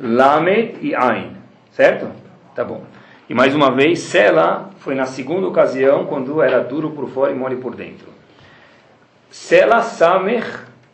[0.00, 1.36] Lamed e Ain.
[1.72, 2.08] Certo?
[2.54, 2.84] Tá bom.
[3.28, 7.34] E mais uma vez, Sela foi na segunda ocasião, quando era duro por fora e
[7.34, 8.06] mole por dentro.
[9.30, 10.44] Sela, Samer,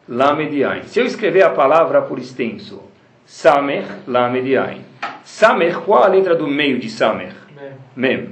[0.09, 0.85] Lamed e Ain.
[0.85, 2.83] Se eu escrever a palavra por extenso,
[3.27, 4.85] Samer, Lamed e Ain.
[5.25, 7.35] Samer, qual a letra do meio de Samer?
[7.95, 8.31] Mem.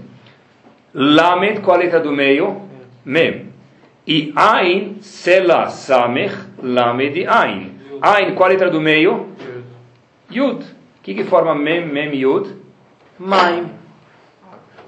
[0.95, 2.62] Lamed, qual a letra do meio?
[3.05, 3.46] Mem.
[4.07, 7.75] E Ain, Sela, Samer, Lamed e Ain.
[8.01, 9.35] Ain, qual a letra do meio?
[10.31, 10.64] Yud.
[10.64, 12.55] O que, que forma Mem, Mem, Yud?
[13.19, 13.71] Maim.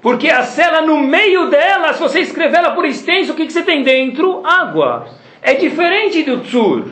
[0.01, 3.53] Porque a cela no meio dela, se você escrever ela por extenso, o que, que
[3.53, 4.45] você tem dentro?
[4.45, 5.07] Água.
[5.41, 6.85] É diferente do Tzur.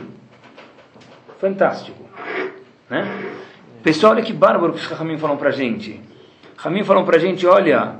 [1.38, 2.04] Fantástico.
[2.90, 3.06] Né?
[3.82, 6.00] Pessoal, olha que bárbaro que os Ramim falam pra gente.
[6.56, 7.96] Ramim falam pra gente, olha,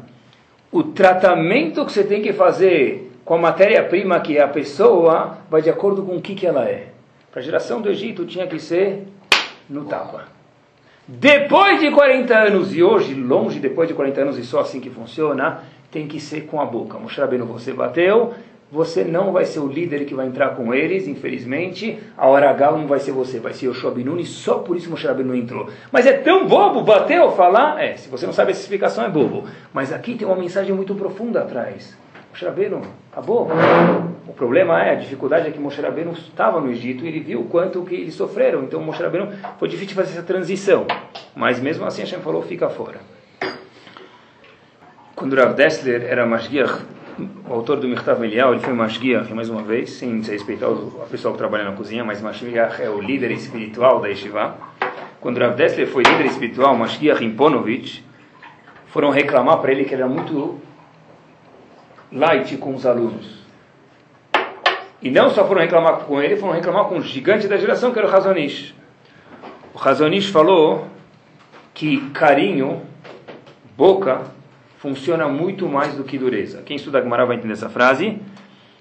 [0.70, 5.60] o tratamento que você tem que fazer com a matéria-prima que é a pessoa, vai
[5.60, 6.86] de acordo com o que, que ela é.
[7.30, 9.06] Para a geração do Egito tinha que ser
[9.68, 10.24] no tapa.
[11.06, 14.88] Depois de 40 anos, e hoje, longe depois de 40 anos, e só assim que
[14.88, 16.96] funciona, tem que ser com a boca.
[16.96, 18.32] Rabbeinu, você bateu,
[18.72, 21.98] você não vai ser o líder que vai entrar com eles, infelizmente.
[22.16, 25.06] A hora H não vai ser você, vai ser o Shobinuni, só por isso Moshe
[25.06, 25.68] Rabbeinu entrou.
[25.92, 27.78] Mas é tão bobo bateu, falar?
[27.78, 29.44] É, se você não sabe essa explicação é bobo.
[29.70, 31.94] Mas aqui tem uma mensagem muito profunda atrás.
[32.38, 33.48] Moshe Rabbeinu, acabou.
[34.28, 37.40] O problema é, a dificuldade é que Moshe Rabbeinu estava no Egito e ele viu
[37.40, 38.62] o quanto que eles sofreram.
[38.62, 40.86] Então Moshe Rabbeinu foi difícil fazer essa transição.
[41.34, 43.00] Mas mesmo assim Hashem falou, fica fora.
[45.16, 46.80] Quando Rav Dessler era Mashgiach,
[47.48, 51.32] o autor do Mirtav Elial, ele foi Mashgiach, mais uma vez, sem respeitar a pessoa
[51.32, 54.54] que trabalha na cozinha, mas Mashgiach é o líder espiritual da Yeshiva.
[55.20, 58.04] Quando Rav Dessler foi líder espiritual, Mashgiach Imponovich,
[58.86, 60.67] foram reclamar para ele que ele era muito
[62.12, 63.38] light com os alunos.
[65.00, 67.98] E não só foram reclamar com ele, foram reclamar com o gigante da geração, que
[67.98, 68.74] era o Razonish.
[69.72, 70.86] O Razonish falou
[71.72, 72.82] que carinho,
[73.76, 74.22] boca,
[74.78, 76.62] funciona muito mais do que dureza.
[76.62, 78.18] Quem estuda Gemara vai entender essa frase,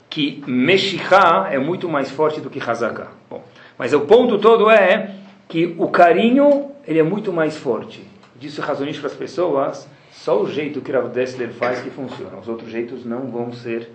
[0.09, 3.09] que Meshichá é muito mais forte do que Hazaká.
[3.29, 3.43] Bom,
[3.77, 5.11] mas o ponto todo é
[5.47, 8.03] que o carinho ele é muito mais forte.
[8.35, 9.87] Disse o Razonish para as pessoas,
[10.17, 12.37] só o jeito que Rav Dessler faz que funciona.
[12.37, 13.89] Os outros jeitos não vão ser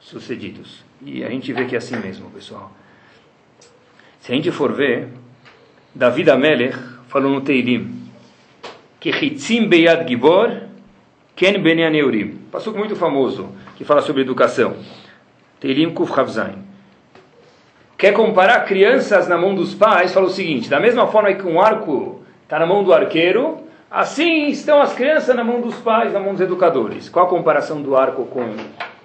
[0.00, 0.82] sucedidos.
[1.02, 2.72] E a gente vê que é assim mesmo, pessoal.
[4.20, 5.08] Se a gente for ver,
[5.94, 8.08] David Amelech falou no Teilim
[8.98, 10.62] que Hitzim Beyad Gibor
[11.36, 12.38] Ken Ben Aneurim.
[12.50, 14.76] Passou muito famoso, que fala sobre educação.
[15.60, 16.64] Teilim Kuf Havzain.
[17.96, 20.12] Quer comparar crianças na mão dos pais?
[20.12, 24.48] Fala o seguinte: da mesma forma que um arco está na mão do arqueiro, assim
[24.48, 27.08] estão as crianças na mão dos pais, na mão dos educadores.
[27.08, 28.54] Qual a comparação do arco com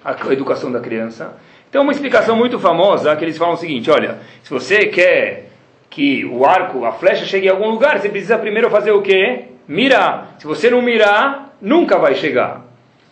[0.03, 1.35] a educação da criança.
[1.69, 5.49] Então, uma explicação muito famosa que eles falam o seguinte: olha, se você quer
[5.89, 9.45] que o arco, a flecha chegue em algum lugar, você precisa primeiro fazer o quê?
[9.67, 10.35] Mirar.
[10.39, 12.61] Se você não mirar, nunca vai chegar.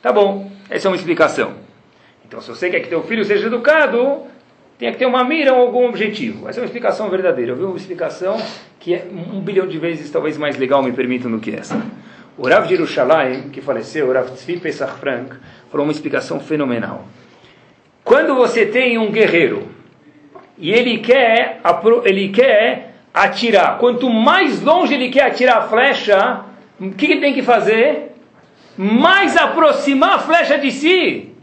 [0.01, 1.53] Tá bom, essa é uma explicação.
[2.27, 4.23] Então, se você quer que teu filho seja educado,
[4.81, 6.49] tem que ter uma mira ou algum objetivo.
[6.49, 7.51] Essa é uma explicação verdadeira.
[7.51, 8.41] Eu vi uma explicação
[8.79, 11.79] que é um bilhão de vezes talvez mais legal, me permitam, do que essa.
[12.35, 15.35] O Rav Jerusalem, que faleceu, o Rav Tzvi Pesach Frank,
[15.69, 17.05] falou uma explicação fenomenal.
[18.03, 19.67] Quando você tem um guerreiro
[20.57, 21.61] e ele quer,
[22.03, 26.41] ele quer atirar, quanto mais longe ele quer atirar a flecha,
[26.79, 28.13] o que ele tem que fazer?
[28.75, 31.35] Mais aproximar a flecha de si.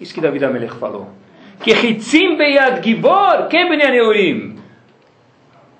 [0.00, 1.23] Isso que David Amelech falou.
[1.60, 3.56] Que hitzim beyad gibor, que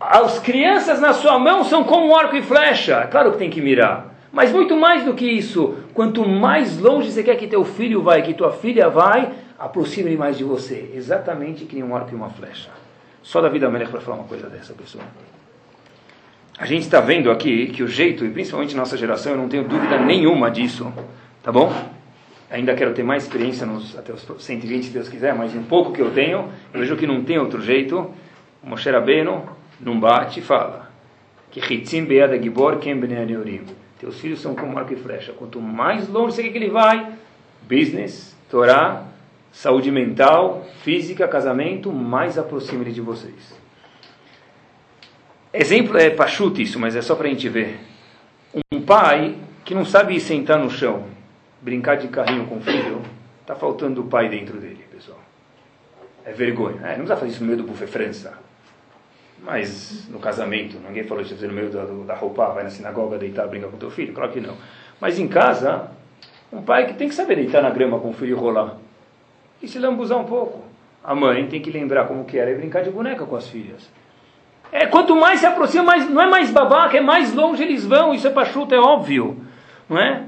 [0.00, 3.06] As crianças na sua mão são como arco e flecha.
[3.10, 4.14] Claro que tem que mirar.
[4.32, 8.22] Mas muito mais do que isso, quanto mais longe você quer que teu filho vai,
[8.22, 10.90] que tua filha vai, aproxime mais de você.
[10.94, 12.70] Exatamente que nem um arco e uma flecha.
[13.22, 15.04] Só da vida melhor para falar uma coisa dessa, pessoa.
[16.58, 19.64] A gente está vendo aqui que o jeito, e principalmente nossa geração, eu não tenho
[19.64, 20.92] dúvida nenhuma disso,
[21.42, 21.72] tá bom?
[22.54, 25.92] Ainda quero ter mais experiência nos, até os 120, se Deus quiser, mas um pouco
[25.92, 28.14] que eu tenho, eu vejo que não tem outro jeito.
[28.62, 29.42] O Moshe Rabbeinu
[29.80, 30.88] não bate fala
[31.50, 33.00] que Hitzim Beada Gibor Kem
[33.98, 35.32] teus filhos são como arco e flecha.
[35.32, 37.14] Quanto mais longe você quer que ele vai,
[37.62, 39.04] business, Torá,
[39.50, 43.58] Saúde mental, física, casamento, mais aproxima ele de vocês.
[45.52, 47.80] Exemplo é pachuta isso, mas é só para a gente ver.
[48.72, 51.04] Um pai que não sabe sentar no chão,
[51.64, 53.00] brincar de carrinho com o filho,
[53.40, 55.18] está faltando o pai dentro dele, pessoal.
[56.24, 56.76] É vergonha.
[56.82, 58.34] É, não precisa fazer isso no meio do buffet França.
[59.42, 63.46] Mas no casamento, ninguém falou isso no meio da, da roupa, vai na sinagoga deitar,
[63.48, 64.12] brincar com teu filho?
[64.12, 64.56] Claro que não.
[65.00, 65.90] Mas em casa,
[66.52, 68.76] um pai que tem que saber deitar na grama com o filho e rolar.
[69.62, 70.62] E se lambuzar um pouco.
[71.02, 73.90] A mãe tem que lembrar como que era e brincar de boneca com as filhas.
[74.70, 78.14] É, quanto mais se aproxima, mais, não é mais babaca, é mais longe eles vão.
[78.14, 79.42] Isso é pachuta, é óbvio.
[79.88, 80.24] Não é?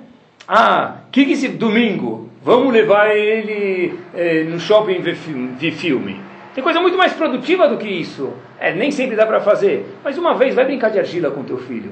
[0.46, 2.28] Ah, que que esse domingo?
[2.42, 6.20] Vamos levar ele é, no shopping ver filme, ver filme.
[6.54, 8.34] Tem coisa muito mais produtiva do que isso.
[8.60, 9.86] É, nem sempre dá para fazer.
[10.04, 11.90] Mas uma vez, vai brincar de argila com teu filho.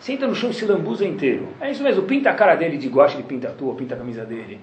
[0.00, 1.46] Senta no chão e se lambuza inteiro.
[1.60, 3.98] É isso mesmo, pinta a cara dele de guache, ele pinta a tua, pinta a
[3.98, 4.58] camisa dele.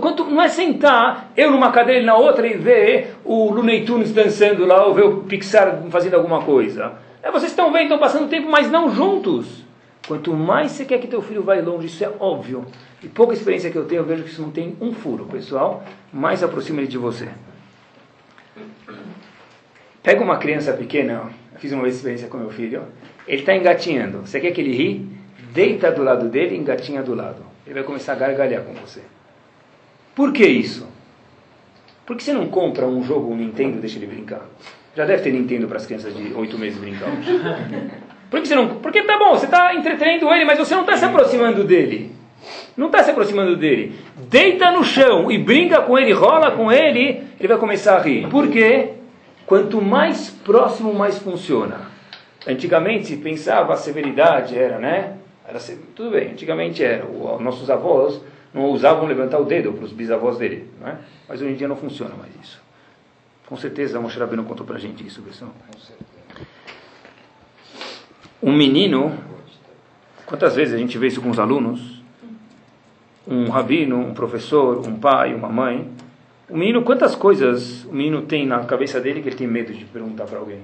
[0.00, 4.10] Quanto, não é sentar, eu numa cadeira e na outra, e ver o Looney Tunes
[4.10, 6.94] dançando lá, ou ver o Pixar fazendo alguma coisa.
[7.22, 9.62] É, vocês estão vendo, estão passando tempo, mas não juntos.
[10.08, 12.66] Quanto mais você quer que teu filho vá longe, isso é óbvio.
[13.04, 15.84] E pouca experiência que eu tenho, eu vejo que isso não tem um furo, pessoal.
[16.10, 17.28] Mais aproxima ele de você.
[20.02, 22.82] Pega uma criança pequena, eu fiz uma vez experiência com meu filho,
[23.28, 24.20] ele está engatinhando.
[24.20, 25.08] Você quer que ele ri?
[25.52, 27.42] Deita do lado dele e engatinha do lado.
[27.66, 29.00] Ele vai começar a gargalhar com você.
[30.14, 30.88] Por que isso?
[32.06, 34.46] Por que você não compra um jogo, um Nintendo e deixa ele brincar?
[34.96, 37.10] Já deve ter Nintendo para as crianças de 8 meses brincar.
[38.30, 38.80] Por que você não.
[38.80, 42.10] Porque tá bom, você está entretendo ele, mas você não está se aproximando dele.
[42.76, 43.98] Não está se aproximando dele.
[44.28, 48.28] Deita no chão e brinca com ele, rola com ele, ele vai começar a rir.
[48.28, 48.90] Por quê?
[49.46, 51.92] Quanto mais próximo, mais funciona.
[52.46, 55.16] Antigamente se pensava a severidade era, né?
[55.46, 55.58] Era,
[55.94, 57.04] tudo bem, antigamente era.
[57.06, 58.20] O, nossos avós
[58.52, 60.98] não ousavam levantar o dedo para os bisavós dele, né?
[61.28, 62.62] Mas hoje em dia não funciona mais isso.
[63.46, 65.52] Com certeza, a Moshe Rabbeinu contou para a gente isso, pessoal.
[68.42, 69.18] Um menino,
[70.24, 72.03] quantas vezes a gente vê isso com os alunos?
[73.26, 75.88] Um rabino, um professor, um pai, uma mãe.
[76.48, 79.84] O menino, quantas coisas o menino tem na cabeça dele que ele tem medo de
[79.86, 80.60] perguntar para alguém?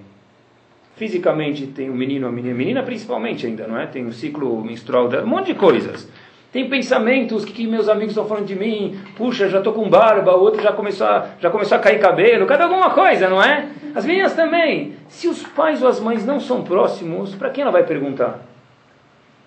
[0.96, 3.86] Fisicamente tem o menino, a menina, menina principalmente ainda, não é?
[3.86, 6.06] Tem o ciclo menstrual dela, um monte de coisas.
[6.52, 8.98] Tem pensamentos que, que meus amigos estão falando de mim.
[9.16, 12.44] Puxa, já estou com barba, o outro já começou, a, já começou a cair cabelo.
[12.44, 13.68] Cada alguma coisa, não é?
[13.94, 14.94] As meninas também.
[15.08, 18.49] Se os pais ou as mães não são próximos, para quem ela vai perguntar?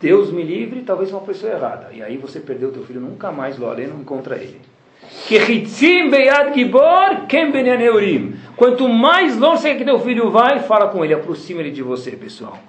[0.03, 1.87] Deus me livre, talvez uma pessoa errada.
[1.93, 4.59] E aí você perdeu o teu filho, nunca mais lo não encontra ele.
[8.57, 12.59] Quanto mais longe que teu filho vai, fala com ele, aproxima ele de você, pessoal.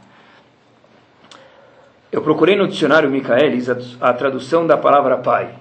[2.12, 5.56] Eu procurei no dicionário Michaelis a, a tradução da palavra pai.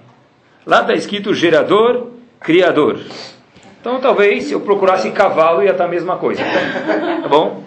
[0.64, 3.00] Lá está escrito gerador, criador.
[3.80, 6.40] Então talvez se eu procurasse cavalo ia estar a mesma coisa.
[7.20, 7.64] Tá bom?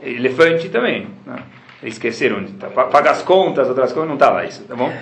[0.00, 1.08] Elefante também.
[1.26, 1.42] Né?
[1.82, 2.68] Esqueceram, tá?
[2.68, 4.92] paga as contas, outras coisas, não está lá isso, tá bom?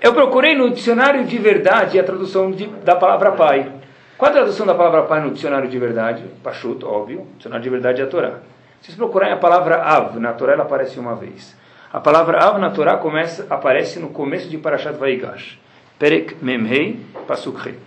[0.00, 3.70] Eu procurei no dicionário de verdade a tradução de, da palavra pai.
[4.18, 6.24] Qual a tradução da palavra pai no dicionário de verdade?
[6.42, 7.26] Pachut, óbvio.
[7.36, 8.40] dicionário de verdade é a Torá.
[8.80, 11.56] Se vocês procurarem a palavra av, na Torá ela aparece uma vez.
[11.94, 15.60] A palavra Av na Torá começa, aparece no começo de Parashat Vaigash.
[15.96, 17.78] Perek Memhei Pasukhet.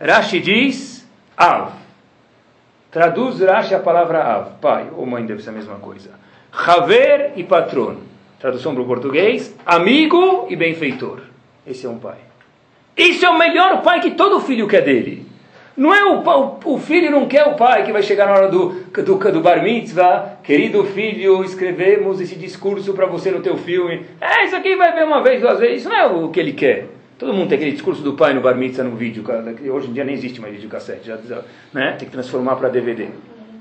[0.00, 1.06] Rashi diz
[1.38, 1.70] Av.
[2.90, 4.58] Traduz Rashi a palavra Av.
[4.60, 6.10] Pai ou mãe deve ser a mesma coisa.
[6.52, 7.96] Haver e patrão.
[8.38, 9.54] Tradução para o português.
[9.64, 11.20] Amigo e benfeitor.
[11.66, 12.16] Esse é um pai.
[12.96, 15.26] Esse é o melhor pai que todo filho quer dele.
[15.76, 18.48] Não é o, o, o, filho não quer o pai que vai chegar na hora
[18.48, 24.04] do, do, do bar mitzvah, querido filho, escrevemos esse discurso para você no teu filme.
[24.20, 25.80] É, isso aqui vai ver uma vez, duas vezes.
[25.80, 26.88] Isso não é o que ele quer.
[27.18, 29.24] Todo mundo tem aquele discurso do pai no bar mitzvah no vídeo.
[29.72, 31.92] Hoje em dia nem existe mais videocassete, já, né?
[31.98, 33.08] tem que transformar para DVD.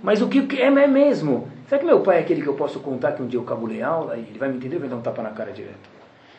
[0.02, 1.48] Mas o que é, é mesmo?
[1.70, 3.84] Será que meu pai é aquele que eu posso contar que um dia eu cabulei
[3.84, 5.88] aula e ele vai me entender e vai dar um tapa na cara direto?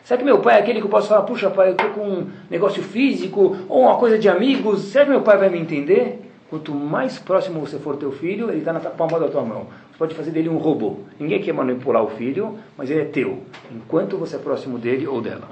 [0.03, 2.01] Será que meu pai é aquele que eu posso falar, puxa pai, eu estou com
[2.01, 4.81] um negócio físico ou uma coisa de amigos?
[4.81, 6.19] Será que meu pai vai me entender?
[6.49, 9.67] Quanto mais próximo você for teu filho, ele está na palma da tua mão.
[9.91, 10.97] Você pode fazer dele um robô.
[11.17, 13.43] Ninguém quer manipular o filho, mas ele é teu.
[13.73, 15.47] Enquanto você é próximo dele ou dela.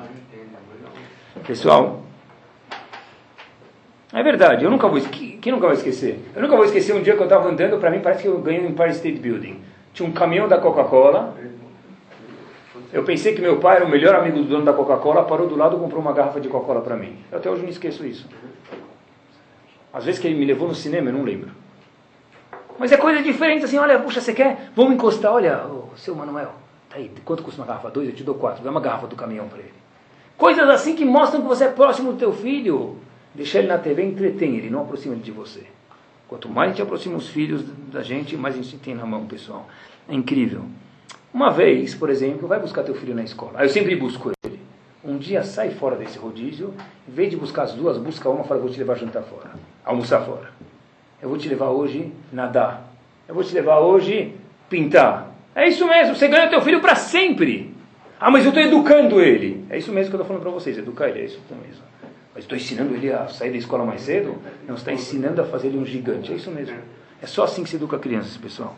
[1.48, 2.02] Pessoal,
[4.12, 6.20] é verdade, eu nunca vou quem nunca vai esquecer?
[6.36, 8.40] Eu nunca vou esquecer um dia que eu estava andando, para mim parece que eu
[8.40, 9.62] ganhei no Empire State Building.
[9.94, 11.36] Tinha um caminhão da Coca-Cola,
[12.92, 15.56] eu pensei que meu pai era o melhor amigo do dono da Coca-Cola, parou do
[15.56, 17.18] lado e comprou uma garrafa de Coca-Cola para mim.
[17.32, 18.28] Eu até hoje não esqueço isso.
[19.94, 21.52] Às vezes que ele me levou no cinema, eu não lembro.
[22.80, 24.72] Mas é coisa diferente, assim, olha, puxa, você quer?
[24.76, 26.54] Vamos encostar, olha, oh, seu Manuel,
[26.90, 27.92] tá aí, quanto custa uma garrafa?
[27.92, 28.08] Dois?
[28.08, 29.74] Eu te dou quatro, dá uma garrafa do caminhão para ele.
[30.38, 32.98] Coisas assim que mostram que você é próximo do teu filho.
[33.34, 35.64] Deixa ele na TV, entretém ele, não aproxima ele de você.
[36.28, 39.26] Quanto mais a gente aproxima os filhos da gente, mais a gente tem na mão,
[39.26, 39.68] pessoal.
[40.08, 40.64] É incrível.
[41.34, 43.64] Uma vez, por exemplo, vai buscar teu filho na escola.
[43.64, 44.60] Eu sempre busco ele.
[45.04, 46.74] Um dia sai fora desse rodízio,
[47.08, 49.52] em vez de buscar as duas, busca uma e fala, vou te levar jantar fora,
[49.86, 50.52] almoçar fora.
[51.22, 52.92] Eu vou te levar hoje nadar.
[53.28, 54.36] Eu vou te levar hoje
[54.70, 55.32] pintar.
[55.56, 57.74] É isso mesmo, você ganha teu filho para sempre.
[58.20, 59.66] Ah, mas eu estou educando ele.
[59.70, 61.84] É isso mesmo que eu estou falando para vocês, educar ele, é isso mesmo.
[62.34, 64.38] Mas estou ensinando ele a sair da escola mais cedo?
[64.68, 66.78] Não, está ensinando a fazer ele um gigante, é isso mesmo.
[67.22, 68.76] É só assim que se educa crianças, pessoal.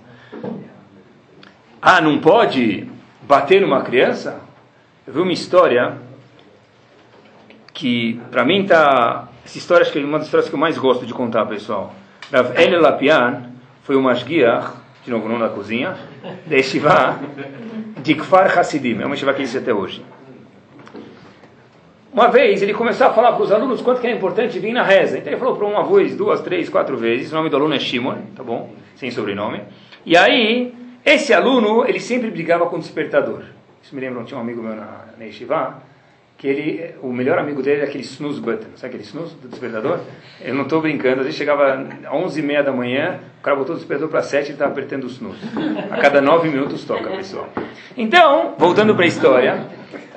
[1.82, 2.88] Ah, não pode
[3.24, 4.40] bater numa criança?
[5.06, 5.98] Eu vi uma história
[7.74, 9.28] que, para mim, tá.
[9.44, 11.94] Essa história acho que é uma das histórias que eu mais gosto de contar, pessoal.
[12.32, 13.50] Rav El Lapian
[13.84, 14.74] foi uma Mashgiach,
[15.04, 15.98] de novo, não na cozinha,
[16.46, 17.20] da Yeshiva
[18.02, 19.02] de Kfar Hasidim.
[19.02, 20.06] É uma Yeshiva que existe até hoje.
[22.14, 24.84] Uma vez ele começou a falar para os alunos quanto que é importante vir na
[24.84, 25.18] reza.
[25.18, 27.32] Então ele falou para uma vez, duas, três, quatro vezes.
[27.32, 28.74] O nome do aluno é Shimon, tá bom?
[28.96, 29.62] Sem sobrenome.
[30.06, 30.74] E aí
[31.06, 33.44] esse aluno, ele sempre brigava com o despertador.
[33.82, 35.26] Isso me lembra, tinha um amigo meu na, na
[36.38, 40.00] que ele, o melhor amigo dele era aquele snooze button, sabe aquele snooze do despertador?
[40.40, 43.78] Eu não estou brincando, às vezes chegava às 11h30 da manhã, o cara botou o
[43.78, 45.40] despertador para 7 e estava apertando o snooze.
[45.92, 47.48] A cada 9 minutos toca, pessoal.
[47.96, 49.68] Então, voltando para a história,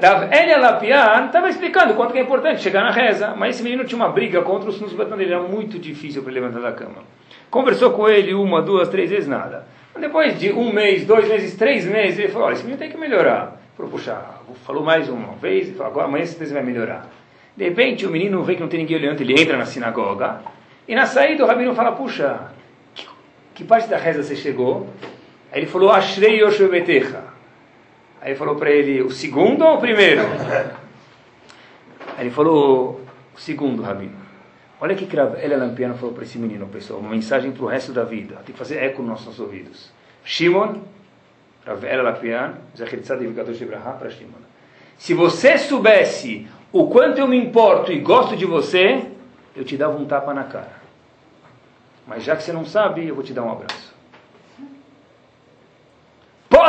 [0.01, 3.97] Rav Elia Lapian estava explicando quanto é importante chegar na reza, mas esse menino tinha
[3.97, 7.05] uma briga contra o snooze button dele, era muito difícil para ele levantar da cama.
[7.49, 9.67] Conversou com ele uma, duas, três vezes, nada.
[9.99, 12.97] Depois de um mês, dois meses, três meses, ele falou, olha, esse menino tem que
[12.97, 13.61] melhorar.
[13.77, 14.21] Falou, puxa,
[14.67, 17.07] falou mais uma vez, falou, agora amanhã certeza vai melhorar.
[17.57, 20.41] De repente o menino vê que não tem ninguém olhando, ele entra na sinagoga,
[20.89, 22.51] e na saída o rabino fala, puxa,
[22.95, 23.07] que,
[23.55, 24.89] que parte da reza você chegou?
[25.53, 27.34] Aí ele falou, Ashrei Yoshevetecha.
[28.25, 30.23] Aí ele falou para ele, o segundo ou o primeiro?
[32.17, 33.03] Aí ele falou,
[33.37, 34.17] o segundo, rabino.
[34.81, 38.03] Olha que Ela Lampiano falou para esse menino, pessoal, uma mensagem para o resto da
[38.03, 38.37] vida.
[38.37, 39.93] Tem que fazer eco nos nossos ouvidos.
[40.25, 40.77] Shimon,
[41.67, 42.57] Ela Lampiano,
[43.99, 44.33] para Shimon.
[44.97, 49.07] Se você soubesse o quanto eu me importo e gosto de você,
[49.55, 50.73] eu te dava um tapa na cara.
[52.07, 53.84] Mas já que você não sabe, eu vou te dar um abraço.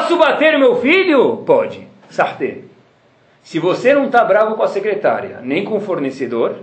[0.05, 1.37] Posso bater o meu filho?
[1.37, 1.87] Pode.
[2.11, 2.63] Sarte.
[3.41, 6.59] Se você não está bravo com a secretária, nem com o fornecedor,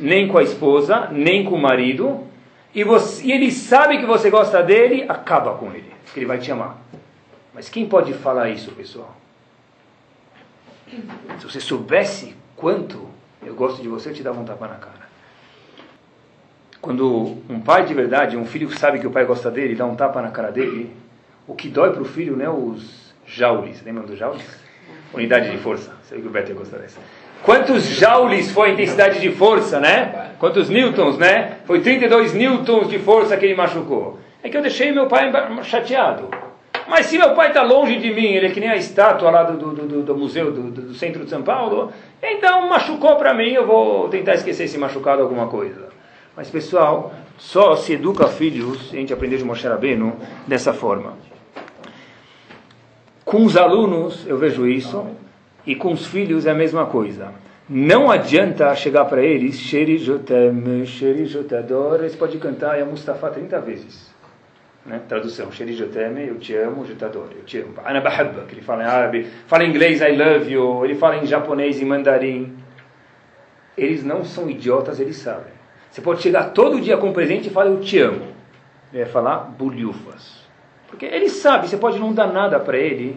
[0.00, 2.26] nem com a esposa, nem com o marido,
[2.74, 6.38] e, você, e ele sabe que você gosta dele, acaba com ele, porque ele vai
[6.38, 6.76] te amar.
[7.54, 9.16] Mas quem pode falar isso, pessoal?
[11.38, 13.06] Se você soubesse quanto
[13.46, 15.08] eu gosto de você, eu te dava um tapa na cara.
[16.80, 19.94] Quando um pai de verdade, um filho sabe que o pai gosta dele, dá um
[19.94, 20.92] tapa na cara dele,
[21.46, 23.82] o que dói para o filho não é os jaules.
[23.82, 24.44] Lembram dos jaules?
[25.12, 25.92] Unidade de força.
[26.02, 27.00] Sei que o Beto gosta dessa.
[27.42, 30.32] Quantos joules foi a intensidade de força, né?
[30.38, 31.58] Quantos newtons, né?
[31.64, 34.18] Foi 32 newtons de força que ele machucou.
[34.42, 35.32] É que eu deixei meu pai
[35.62, 36.28] chateado.
[36.86, 39.44] Mas se meu pai está longe de mim, ele é que nem a estátua lá
[39.44, 43.50] do, do, do, do museu do, do, centro de São Paulo, então machucou para mim,
[43.52, 45.88] eu vou tentar esquecer esse machucado alguma coisa.
[46.36, 50.16] Mas pessoal, só se educa filhos, a gente aprendeu de Moshe Rabbeinu
[50.48, 51.14] dessa forma.
[53.30, 55.06] Com os alunos, eu vejo isso,
[55.64, 57.32] e com os filhos é a mesma coisa.
[57.68, 63.60] Não adianta chegar para eles, Sheri Jotem, Sheri Jotador, eles podem cantar a Mustafa 30
[63.60, 64.12] vezes.
[64.84, 65.00] Né?
[65.08, 67.74] Tradução, Sheri Jotem, eu te amo, Jotador, eu te amo.
[67.84, 71.18] Ana Bahabba, que ele fala em árabe, fala em inglês, I love you, ele fala
[71.18, 72.56] em japonês, em mandarim.
[73.78, 75.52] Eles não são idiotas, eles sabem.
[75.88, 78.26] Você pode chegar todo dia com um presente e falar, eu te amo.
[78.92, 80.39] Ele vai falar, bulhufas.
[80.90, 83.16] Porque ele sabe, você pode não dar nada para ele,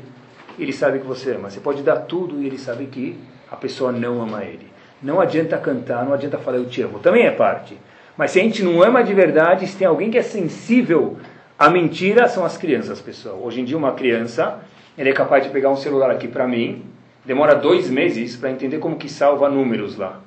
[0.57, 1.49] ele sabe que você ama.
[1.49, 3.19] Você pode dar tudo e ele sabe que
[3.51, 4.71] a pessoa não ama ele.
[5.01, 6.99] Não adianta cantar, não adianta falar eu te amo.
[6.99, 7.77] Também é parte.
[8.15, 11.17] Mas se a gente não ama de verdade, se tem alguém que é sensível
[11.57, 13.39] à mentira, são as crianças, pessoal.
[13.41, 14.59] Hoje em dia, uma criança,
[14.97, 16.85] ele é capaz de pegar um celular aqui para mim,
[17.25, 20.21] demora dois meses para entender como que salva números lá.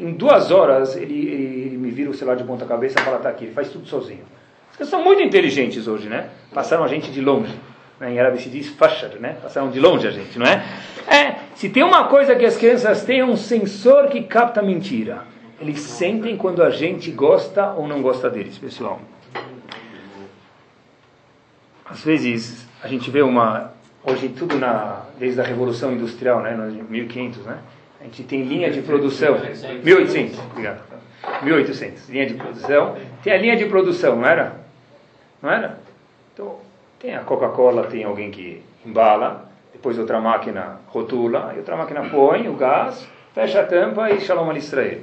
[0.00, 3.18] Em duas horas, ele, ele, ele me vira o celular de ponta cabeça e fala,
[3.18, 4.24] tá aqui, ele faz tudo sozinho.
[4.78, 6.28] Crianças são muito inteligentes hoje, né?
[6.54, 7.52] Passaram a gente de longe.
[7.98, 8.12] Né?
[8.12, 9.36] Em árabe se diz fashar, né?
[9.42, 10.64] Passaram de longe a gente, não é?
[11.08, 15.24] É, se tem uma coisa que as crianças têm, é um sensor que capta mentira.
[15.60, 19.00] Eles sentem quando a gente gosta ou não gosta deles, pessoal.
[21.84, 23.72] Às vezes, a gente vê uma...
[24.04, 26.56] Hoje tudo na, desde a Revolução Industrial, né?
[26.88, 27.58] 1500, né?
[28.00, 29.38] A gente tem linha de produção.
[29.82, 30.82] 1800, obrigado.
[31.42, 32.96] 1800, linha de produção.
[33.24, 34.67] Tem a linha de produção, não era?
[35.42, 35.78] Não era?
[36.32, 36.56] Então,
[36.98, 42.48] tem a Coca-Cola, tem alguém que embala, depois outra máquina rotula, e outra máquina põe
[42.48, 45.02] o gás, fecha a tampa e shalom alisrael.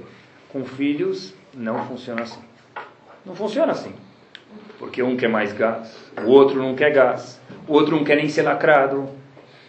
[0.51, 2.41] Com filhos, não funciona assim.
[3.25, 3.93] Não funciona assim.
[4.77, 8.27] Porque um quer mais gás, o outro não quer gás, o outro não quer nem
[8.27, 9.09] ser lacrado.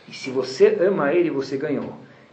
[0.08, 1.92] E se você ama ele, você ganhou.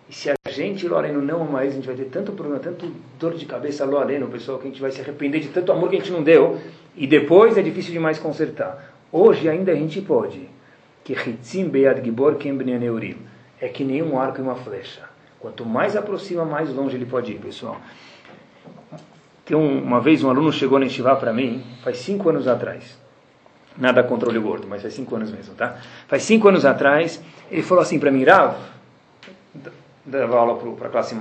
[0.09, 2.91] E se a gente, Loreno, não ama ele, a gente vai ter tanto problema, tanto
[3.19, 5.95] dor de cabeça, Loreno, pessoal, que a gente vai se arrepender de tanto amor que
[5.95, 6.59] a gente não deu.
[6.95, 8.93] E depois é difícil demais consertar.
[9.11, 10.49] Hoje ainda a gente pode.
[11.03, 12.57] Que Hitzim Bead Gibor Kem
[13.59, 15.01] É que nem um arco e uma flecha.
[15.39, 17.77] Quanto mais aproxima, mais longe ele pode ir, pessoal.
[19.45, 22.97] Tem um, uma vez um aluno chegou na Estivá para mim, faz cinco anos atrás.
[23.77, 25.77] Nada contra o gordo, mas faz cinco anos mesmo, tá?
[26.07, 27.21] Faz cinco anos atrás,
[27.51, 28.55] ele falou assim para mim, Rav,
[30.05, 31.15] dava aula para a classe,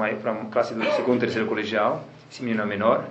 [0.50, 3.04] classe do segundo, terceiro colegial, esse menino é menor,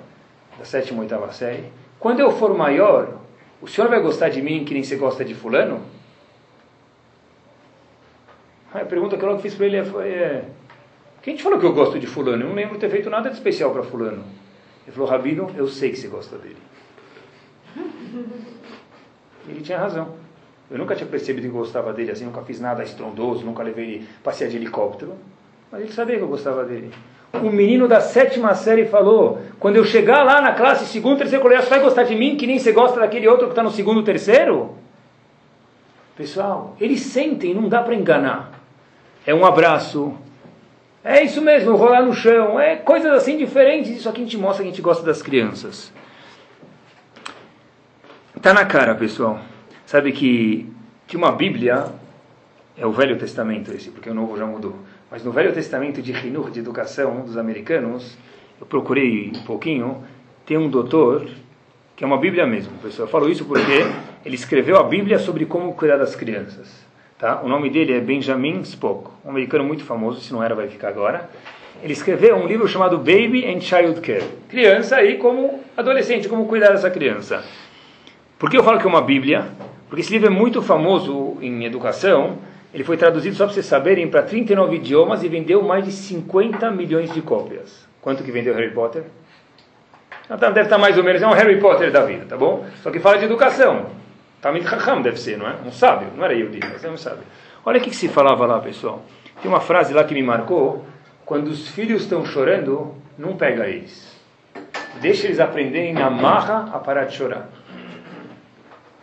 [0.57, 1.65] da sétima, oitava série.
[2.01, 3.19] Quando eu for maior,
[3.61, 5.83] o senhor vai gostar de mim que nem você gosta de fulano?
[8.73, 10.45] A pergunta que eu logo fiz para ele é, é,
[11.21, 12.41] quem te falou que eu gosto de fulano?
[12.41, 14.23] Eu não lembro ter feito nada de especial para fulano.
[14.83, 16.57] Ele falou, Rabino, eu sei que você gosta dele.
[19.47, 20.15] Ele tinha razão.
[20.71, 24.07] Eu nunca tinha percebido que gostava dele assim, nunca fiz nada estrondoso, nunca levei ele
[24.23, 25.15] passear de helicóptero.
[25.71, 26.91] Mas ele sabia que eu gostava dele.
[27.33, 31.63] O menino da sétima série falou: quando eu chegar lá na classe segundo, terceiro colegial,
[31.63, 34.03] você vai gostar de mim que nem você gosta daquele outro que está no segundo,
[34.03, 34.75] terceiro?
[36.15, 38.51] Pessoal, eles sentem, não dá para enganar.
[39.25, 40.13] É um abraço.
[41.03, 42.59] É isso mesmo, rolar no chão.
[42.59, 43.89] É coisas assim diferentes.
[43.89, 45.91] Isso aqui a gente mostra que a gente gosta das crianças.
[48.35, 49.39] Está na cara, pessoal.
[49.85, 50.71] Sabe que,
[51.07, 51.85] que uma Bíblia
[52.77, 54.75] é o Velho Testamento esse, porque o Novo já mudou.
[55.11, 58.17] Mas no Velho Testamento de Hinur, de educação dos americanos,
[58.61, 60.01] eu procurei um pouquinho,
[60.45, 61.27] tem um doutor,
[61.97, 63.09] que é uma Bíblia mesmo, pessoal.
[63.09, 63.85] Eu falo isso porque
[64.25, 66.85] ele escreveu a Bíblia sobre como cuidar das crianças.
[67.19, 67.41] Tá?
[67.43, 70.87] O nome dele é Benjamin Spock, um americano muito famoso, se não era vai ficar
[70.87, 71.29] agora.
[71.83, 74.23] Ele escreveu um livro chamado Baby and Child Care.
[74.47, 77.43] Criança aí como adolescente, como cuidar dessa criança.
[78.39, 79.49] Por que eu falo que é uma Bíblia?
[79.89, 82.37] Porque esse livro é muito famoso em educação.
[82.73, 86.71] Ele foi traduzido, só para vocês saberem, para 39 idiomas e vendeu mais de 50
[86.71, 87.85] milhões de cópias.
[88.01, 89.03] Quanto que vendeu Harry Potter?
[90.29, 92.65] Deve estar mais ou menos, é um Harry Potter da vida, tá bom?
[92.81, 93.87] Só que fala de educação.
[94.41, 95.55] Talmud Chacham deve ser, não é?
[95.65, 97.23] Um sábio, não era Yehudi, mas é um sábio.
[97.65, 99.03] Olha o que, se falava lá, pessoal.
[99.41, 100.85] Tem uma frase lá que me marcou.
[101.25, 104.19] Quando os filhos estão chorando, não pega eles.
[104.99, 107.49] Deixa eles aprenderem na marra a parar de chorar.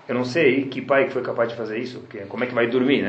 [0.09, 2.67] Eu não sei que pai foi capaz de fazer isso, porque como é que vai
[2.67, 3.09] dormir, né?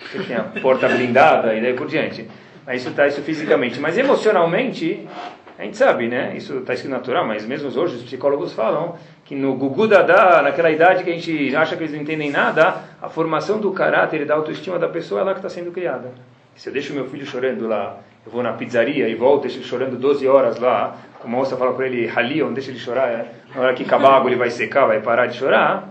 [0.00, 2.28] Você tem a porta blindada e daí por diante.
[2.66, 3.78] Mas isso está isso fisicamente.
[3.78, 5.06] Mas emocionalmente,
[5.58, 6.34] a gente sabe, né?
[6.36, 10.70] Isso está escrito natural, mas mesmo hoje os psicólogos falam que no Gugu Dada, naquela
[10.70, 14.24] idade que a gente acha que eles não entendem nada, a formação do caráter e
[14.24, 16.12] da autoestima da pessoa é lá que está sendo criada.
[16.56, 19.64] Se eu deixo meu filho chorando lá, eu vou na pizzaria e volto, deixo ele
[19.64, 23.26] chorando 12 horas lá, a moça fala para ele, Halion, deixa ele chorar, é?
[23.54, 25.88] na hora que acabar a água ele vai secar, vai parar de chorar,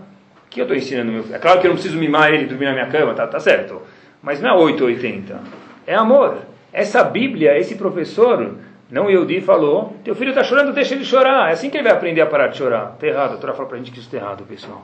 [0.48, 1.24] que eu estou ensinando meu?
[1.34, 3.82] É claro que eu não preciso mimar ele dormir na minha cama, tá, tá certo.
[4.24, 5.38] Mas não é 880.
[5.86, 6.38] É amor.
[6.72, 8.56] Essa Bíblia, esse professor,
[8.90, 11.50] não Yehudi, falou: Teu filho está chorando, deixa ele chorar.
[11.50, 12.92] É assim que ele vai aprender a parar de chorar.
[12.94, 13.34] Está errado.
[13.34, 14.82] A Torá fala para a gente que isso está errado, pessoal.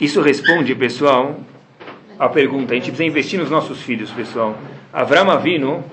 [0.00, 1.36] Isso responde, pessoal,
[2.18, 2.72] a pergunta.
[2.72, 4.56] A gente precisa investir nos nossos filhos, pessoal.
[4.92, 5.84] Avram Avino,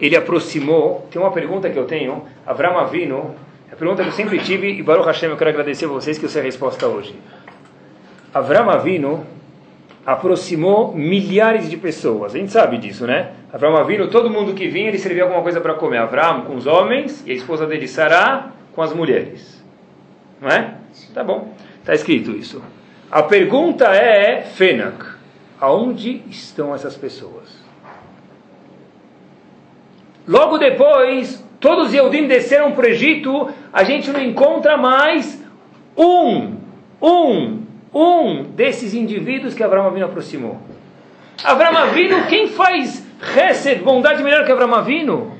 [0.00, 1.08] ele aproximou.
[1.10, 2.24] Tem uma pergunta que eu tenho.
[2.46, 3.34] Avram Avino
[3.72, 6.24] a pergunta que eu sempre tive, e Baruch Hashem, eu quero agradecer a vocês que
[6.24, 7.14] eu sei a resposta hoje.
[8.32, 9.26] Avram Avino
[10.06, 12.34] aproximou milhares de pessoas.
[12.34, 13.32] A gente sabe disso, né?
[13.52, 15.98] Avram Avino, todo mundo que vinha, ele servia alguma coisa para comer.
[15.98, 19.62] Avram com os homens e a esposa dele, Sará, com as mulheres.
[20.40, 20.74] Não é?
[21.12, 21.52] Tá bom.
[21.80, 22.62] Está escrito isso.
[23.10, 25.04] A pergunta é, Fenak,
[25.60, 27.58] aonde estão essas pessoas?
[30.26, 35.44] Logo depois, todos os Yehudim desceram para o Egito, a gente não encontra mais
[35.96, 36.56] um,
[37.02, 37.59] um,
[37.92, 40.60] um desses indivíduos que Abraão Avino aproximou.
[41.42, 43.04] Abraão Avino, quem faz
[43.36, 45.32] Hesed, bondade melhor que Abraão Avino?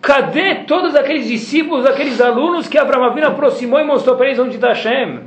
[0.00, 4.56] Cadê todos aqueles discípulos, aqueles alunos que Abraão Avino aproximou e mostrou para eles onde
[4.56, 5.20] está Hashem?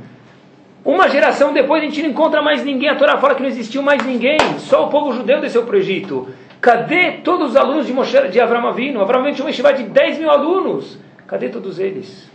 [0.84, 3.82] Uma geração depois a gente não encontra mais ninguém, a Torá fala que não existiu
[3.82, 6.28] mais ninguém, só o povo judeu desceu para o Egito.
[6.60, 9.00] Cadê todos os alunos de, Moshe, de Avram Avinu?
[9.00, 10.98] Avram tinha uma yeshiva de 10 mil alunos.
[11.26, 12.28] Cadê todos eles?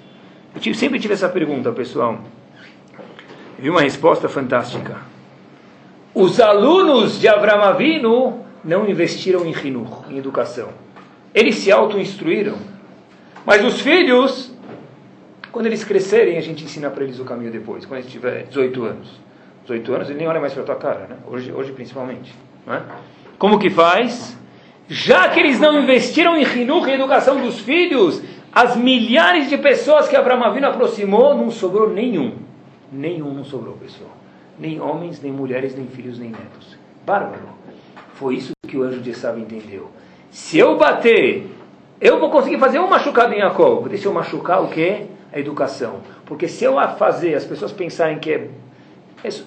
[0.63, 2.19] Eu sempre tive essa pergunta, pessoal.
[3.63, 4.97] Vi uma resposta fantástica.
[6.13, 10.67] Os alunos de Avram Avinu não investiram em Hinur, em educação.
[11.33, 12.57] Eles se auto-instruíram.
[13.45, 14.53] Mas os filhos,
[15.49, 17.85] quando eles crescerem, a gente ensina para eles o caminho depois.
[17.85, 19.21] Quando eles tiver 18 anos.
[19.61, 21.15] 18 anos, ele nem olha mais para a tua cara, né?
[21.25, 22.35] Hoje, hoje principalmente.
[22.67, 22.81] Não é?
[23.39, 24.37] Como que faz?
[24.89, 30.09] Já que eles não investiram em Hinuch, em educação dos filhos, as milhares de pessoas
[30.09, 32.43] que Abraão Avinu aproximou, não sobrou nenhum.
[32.93, 34.11] Nenhum não sobrou, pessoal.
[34.59, 36.77] Nem homens, nem mulheres, nem filhos, nem netos.
[37.03, 37.41] Bárbaro.
[38.13, 39.89] Foi isso que o anjo de Esav entendeu.
[40.29, 41.47] Se eu bater,
[41.99, 43.87] eu vou conseguir fazer um machucado em Jacob.
[43.87, 45.07] Deixa eu machucar o quê?
[45.33, 46.01] A educação.
[46.25, 48.49] Porque se eu fazer as pessoas pensarem que é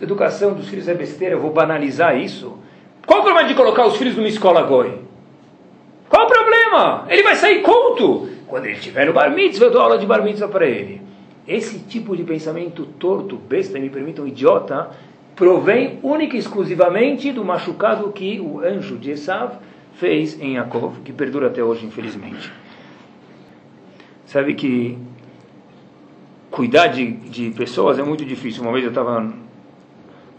[0.00, 2.58] educação dos filhos é besteira, eu vou banalizar isso.
[3.06, 5.02] Qual o problema de colocar os filhos numa escola goi?
[6.08, 7.06] Qual o problema?
[7.08, 8.28] Ele vai sair culto.
[8.48, 11.05] Quando ele estiver no bar mitzvah, eu dou aula de bar mitzvah para ele.
[11.46, 14.90] Esse tipo de pensamento torto, besta, me permitam, idiota,
[15.36, 19.58] provém única e exclusivamente do machucado que o anjo de Esav
[19.94, 22.52] fez em Yaakov, que perdura até hoje, infelizmente.
[24.26, 24.98] Sabe que
[26.50, 28.62] cuidar de, de pessoas é muito difícil.
[28.62, 29.32] Uma vez eu estava,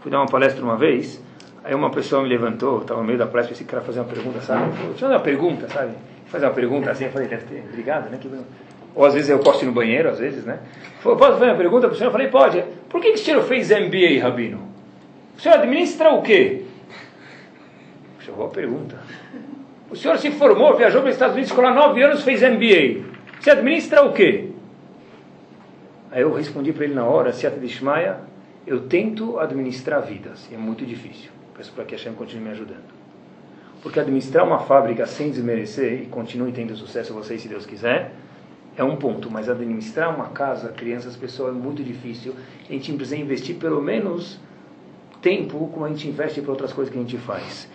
[0.00, 1.22] fui dar uma palestra uma vez,
[1.64, 4.40] aí uma pessoa me levantou, estava no meio da palestra, esse cara fazer uma pergunta,
[4.40, 4.72] sabe?
[4.88, 5.92] Deixa eu uma pergunta, sabe?
[6.26, 8.18] Fazer uma pergunta assim, eu falei, deve ter, obrigado, né?
[8.20, 8.28] Que...
[8.94, 10.58] Ou às vezes eu posso ir no banheiro, às vezes, né?
[11.00, 12.08] Falei, posso fazer uma pergunta para o senhor?
[12.08, 12.64] Eu falei, pode.
[12.88, 14.68] Por que, que o senhor fez MBA, Rabino?
[15.36, 16.64] O senhor administra o quê?
[18.16, 18.96] Puxa, boa pergunta.
[19.90, 23.04] O senhor se formou, viajou para os Estados Unidos, ficou nove anos, fez MBA.
[23.40, 24.48] Você administra o quê?
[26.10, 28.18] Aí eu respondi para ele na hora, Seata de Shmaia,
[28.66, 31.30] eu tento administrar vidas, e é muito difícil.
[31.56, 32.98] Peço para que a Hashem continue me ajudando.
[33.82, 38.12] Porque administrar uma fábrica sem desmerecer, e continue tendo sucesso vocês, se Deus quiser,
[38.78, 39.30] é um ponto.
[39.30, 42.34] Mas administrar uma casa, crianças, pessoas, é muito difícil.
[42.68, 44.38] A gente precisa investir pelo menos
[45.20, 47.68] tempo como a gente investe para outras coisas que a gente faz.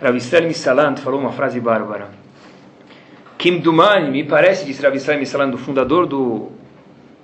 [0.00, 2.08] Rav Misalant falou uma frase bárbara.
[3.36, 6.50] Kim Dumani, me parece, disse Rav Misalant, do fundador do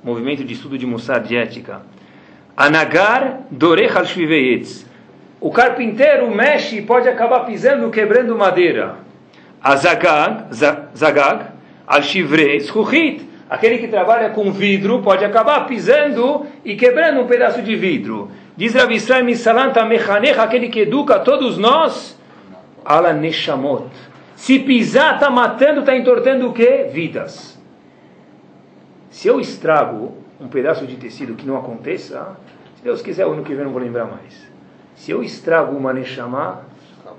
[0.04, 1.82] movimento de estudo de Mossad de ética.
[2.56, 4.04] Anagar Dorech al
[5.40, 8.96] O carpinteiro mexe e pode acabar pisando, quebrando madeira.
[9.62, 10.54] Azagag,
[10.96, 11.55] Zagag,
[11.86, 12.60] al Shivrei
[13.48, 18.28] Aquele que trabalha com vidro pode acabar pisando e quebrando um pedaço de vidro.
[18.56, 19.72] Diz Rav Israel Misalant,
[20.36, 22.18] aquele que educa todos nós,
[22.84, 23.86] ala neshamot.
[24.34, 26.88] Se pisar, está matando, está entortando o quê?
[26.92, 27.56] Vidas.
[29.10, 32.36] Se eu estrago um pedaço de tecido que não aconteça,
[32.74, 34.46] se Deus quiser, o ano que vem não vou lembrar mais.
[34.96, 36.62] Se eu estrago uma Neshama,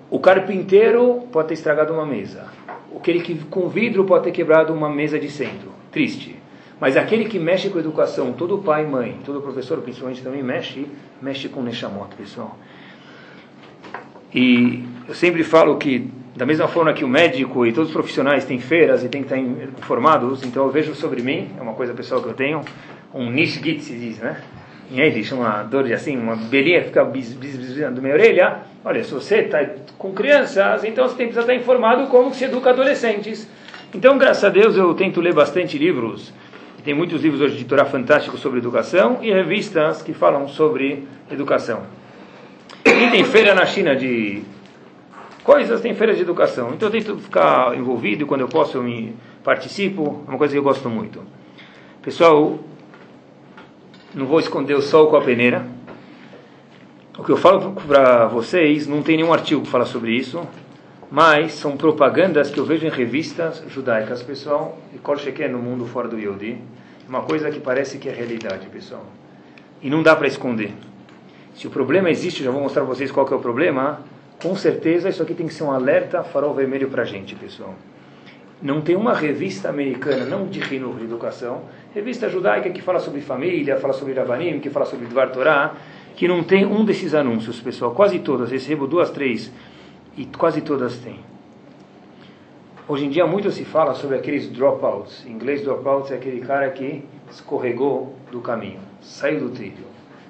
[0.09, 2.56] o carpinteiro pode ter estragado uma mesa.
[2.97, 5.71] Aquele que com vidro pode ter quebrado uma mesa de centro.
[5.91, 6.35] Triste.
[6.79, 10.87] Mas aquele que mexe com educação, todo pai mãe, todo professor principalmente também mexe,
[11.21, 12.57] mexe com Neshamot, pessoal.
[14.33, 18.45] E eu sempre falo que da mesma forma que o médico e todos os profissionais
[18.45, 21.93] têm feiras e têm que estar informados, então eu vejo sobre mim, é uma coisa
[21.93, 22.61] pessoal que eu tenho,
[23.11, 24.39] um nishgit se diz, né?
[24.89, 28.59] Em Yiddish, uma dor de assim, uma belinha que fica bis, bis, minha orelha.
[28.85, 29.65] Olha, se você está
[29.97, 33.47] com crianças, então você tem que estar informado como se educa adolescentes.
[33.93, 36.33] Então, graças a Deus, eu tento ler bastante livros.
[36.85, 41.81] Tem muitos livros hoje de Torá fantásticos sobre educação e revistas que falam sobre educação.
[42.85, 44.41] E tem feira na China de
[45.43, 46.73] coisas, tem feiras de educação.
[46.73, 49.13] Então eu tento ficar envolvido e quando eu posso eu me
[49.43, 50.23] participo.
[50.27, 51.21] É uma coisa que eu gosto muito.
[52.01, 52.57] Pessoal,
[54.17, 55.65] não vou esconder o sol com a peneira.
[57.17, 60.41] O que eu falo para vocês, não tem nenhum artigo que fala sobre isso,
[61.11, 66.07] mas são propagandas que eu vejo em revistas judaicas, pessoal, e Kolsheke no mundo fora
[66.07, 66.57] do Yodi.
[67.07, 69.05] Uma coisa que parece que é realidade, pessoal.
[69.83, 70.73] E não dá para esconder.
[71.53, 74.01] Se o problema existe, já vou mostrar para vocês qual é o problema
[74.41, 77.75] com certeza isso aqui tem que ser um alerta farol vermelho para a gente, pessoal.
[78.61, 81.61] Não tem uma revista americana, não de Rino de educação,
[81.93, 85.75] revista judaica que fala sobre família, fala sobre Rabanim, que fala sobre Dvar Torah,
[86.15, 87.91] que não tem um desses anúncios, pessoal.
[87.91, 89.51] Quase todas, recebo duas, três,
[90.17, 91.19] e quase todas têm.
[92.87, 95.23] Hoje em dia muito se fala sobre aqueles dropouts.
[95.27, 99.85] Em inglês, dropouts é aquele cara que escorregou do caminho, saiu do trilho.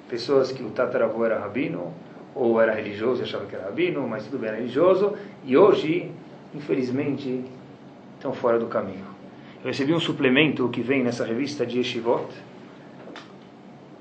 [0.06, 1.94] Pessoas que o tataravô era rabino,
[2.34, 5.14] ou era religioso e achava que era rabino, mas tudo bem, era religioso,
[5.44, 6.10] e hoje,
[6.54, 7.44] infelizmente,
[8.18, 9.06] estão fora do caminho.
[9.62, 12.26] Eu recebi um suplemento que vem nessa revista de Yeshivot,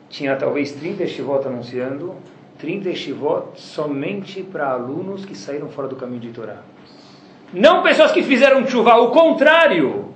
[0.09, 2.15] tinha talvez 30 Yeshivot anunciando,
[2.57, 6.57] 30 Yeshivot somente para alunos que saíram fora do caminho de Torá.
[7.53, 10.13] Não pessoas que fizeram chuva, o contrário.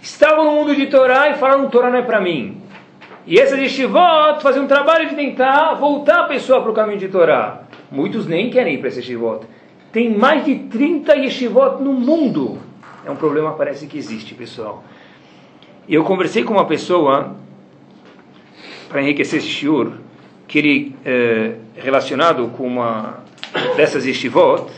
[0.00, 2.60] Estavam no mundo de Torá e falaram: Torá não é para mim.
[3.26, 7.08] E esses yeshivot fazem um trabalho de tentar voltar a pessoa para o caminho de
[7.08, 7.62] Torá.
[7.90, 9.46] Muitos nem querem ir para esse yeshivot.
[9.90, 12.67] Tem mais de 30 yeshivot no mundo.
[13.08, 14.84] É um problema parece que existe, pessoal.
[15.88, 17.34] E eu conversei com uma pessoa
[18.86, 19.92] para enriquecer esse shiur,
[20.46, 23.20] que ele é relacionado com uma
[23.76, 24.70] dessas yeshivot,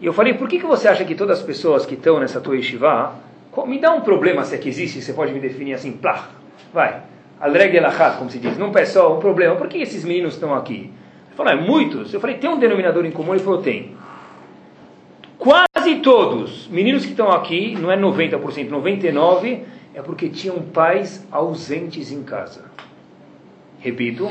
[0.00, 2.40] E eu falei, por que, que você acha que todas as pessoas que estão nessa
[2.40, 3.14] tua yeshiva,
[3.66, 6.28] me dá um problema se é que existe, você pode me definir assim, plá,
[6.72, 7.02] vai,
[7.40, 10.92] alreg elachat, como se diz, não pessoal, um problema, por que esses meninos estão aqui?
[11.26, 12.14] Ele falou, é muitos.
[12.14, 13.34] Eu falei, tem um denominador em comum?
[13.34, 13.96] Ele falou, tem.
[15.88, 19.60] Quase todos, meninos que estão aqui, não é 90%, 99%,
[19.94, 22.66] é porque tinham pais ausentes em casa.
[23.80, 24.28] Repito,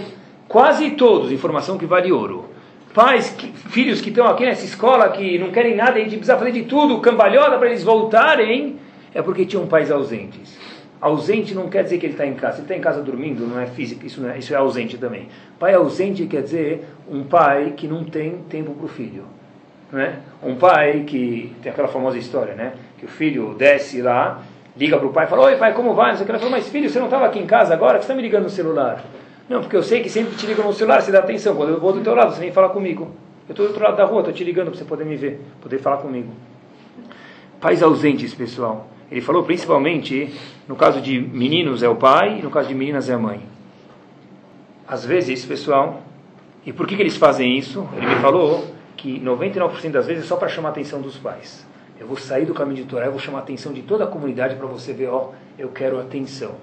[0.47, 2.45] quase todos, informação que vale ouro.
[2.93, 6.37] Pais, que, filhos que estão aqui nessa escola, que não querem nada, a gente precisa
[6.37, 8.75] fazer de tudo, cambalhota para eles voltarem,
[9.11, 10.59] é porque tinham pais ausentes.
[11.01, 12.57] Ausente não quer dizer que ele está em casa.
[12.57, 15.27] Ele está em casa dormindo, não é físico, isso, não é, isso é ausente também.
[15.57, 19.36] Pai ausente quer dizer um pai que não tem tempo para o filho.
[19.91, 20.15] Não é?
[20.43, 22.73] Um pai que tem aquela famosa história, né?
[22.97, 24.43] Que o filho desce lá,
[24.75, 26.09] liga para o pai e fala: Oi, pai, como vai?
[26.09, 26.31] Não sei o que.
[26.31, 27.97] Ele fala: Mas filho, você não estava aqui em casa agora?
[27.97, 29.03] que você está me ligando no celular?
[29.47, 31.55] Não, porque eu sei que sempre te ligo no celular, você dá atenção.
[31.55, 33.11] Quando eu vou do teu lado, você vem falar comigo.
[33.47, 35.39] Eu estou do outro lado da rua, estou te ligando para você poder me ver,
[35.61, 36.33] poder falar comigo.
[37.61, 38.87] Pais ausentes, pessoal.
[39.09, 40.33] Ele falou principalmente,
[40.67, 43.41] no caso de meninos é o pai, no caso de meninas é a mãe.
[44.85, 46.01] Às vezes, pessoal,
[46.65, 47.87] e por que, que eles fazem isso?
[47.95, 48.65] Ele me falou
[48.97, 51.65] que 99% das vezes é só para chamar a atenção dos pais.
[51.99, 54.07] Eu vou sair do caminho de Torá, eu vou chamar a atenção de toda a
[54.07, 56.55] comunidade para você ver, ó, eu quero atenção.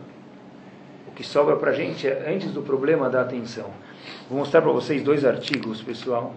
[1.09, 3.71] O que sobra para a gente é, antes do problema, da atenção.
[4.29, 6.35] Vou mostrar para vocês dois artigos, pessoal,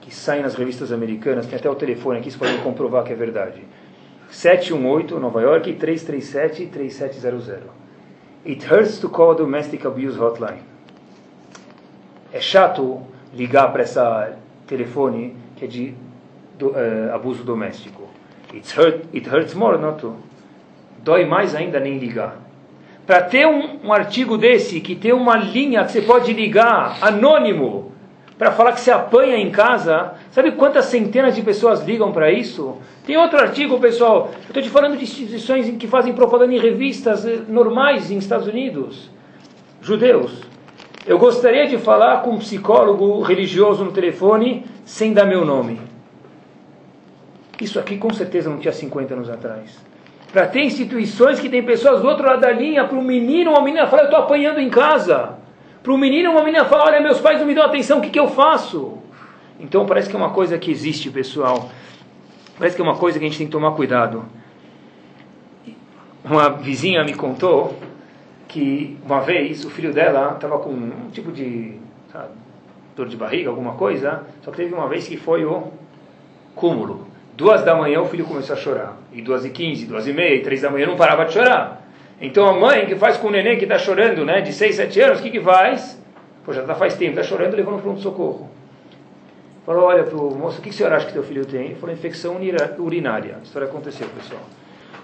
[0.00, 3.16] que saem nas revistas americanas, tem até o telefone aqui, vocês podem comprovar que é
[3.16, 3.62] verdade.
[4.30, 7.58] 718, Nova York, 337-3700.
[8.46, 10.62] It hurts to call a domestic abuse hotline.
[12.32, 13.02] É chato
[13.34, 14.36] ligar para essa
[14.70, 15.94] telefone que é de
[16.56, 18.08] do, uh, abuso doméstico.
[18.54, 20.14] It's hurt, it hurts more not to.
[21.02, 22.36] Dói mais ainda nem ligar.
[23.06, 27.92] Para ter um, um artigo desse, que tem uma linha que você pode ligar, anônimo,
[28.38, 32.78] para falar que você apanha em casa, sabe quantas centenas de pessoas ligam para isso?
[33.04, 37.26] Tem outro artigo, pessoal, eu estou te falando de instituições que fazem propaganda em revistas
[37.26, 39.10] eh, normais nos Estados Unidos,
[39.82, 40.49] judeus.
[41.06, 45.80] Eu gostaria de falar com um psicólogo religioso no telefone sem dar meu nome.
[47.60, 49.78] Isso aqui com certeza não tinha 50 anos atrás.
[50.32, 53.62] Para ter instituições que tem pessoas do outro lado da linha, para um menino, uma
[53.62, 55.34] menina fala, eu estou apanhando em casa.
[55.82, 58.10] Para o menino, uma menina fala: Olha, meus pais não me dão atenção, o que,
[58.10, 58.98] que eu faço?
[59.58, 61.70] Então parece que é uma coisa que existe, pessoal.
[62.58, 64.24] Parece que é uma coisa que a gente tem que tomar cuidado.
[66.22, 67.74] Uma vizinha me contou
[68.50, 71.76] que uma vez o filho dela estava com um tipo de
[72.12, 72.30] sabe,
[72.96, 75.68] dor de barriga, alguma coisa, só que teve uma vez que foi o
[76.54, 77.06] cúmulo.
[77.36, 78.96] Duas da manhã o filho começou a chorar.
[79.12, 81.88] E duas e quinze, duas e meia, e três da manhã não parava de chorar.
[82.20, 85.00] Então a mãe que faz com o neném que está chorando, né, de 6, 7
[85.00, 86.02] anos, o que que faz?
[86.44, 88.50] Pô, já tá faz tempo, está chorando, levou no pronto-socorro.
[89.64, 91.66] Falou, olha para o moço, o que, que o senhor acha que teu filho tem?
[91.66, 92.36] Ele falou, infecção
[92.78, 93.36] urinária.
[93.40, 94.42] A história aconteceu, pessoal.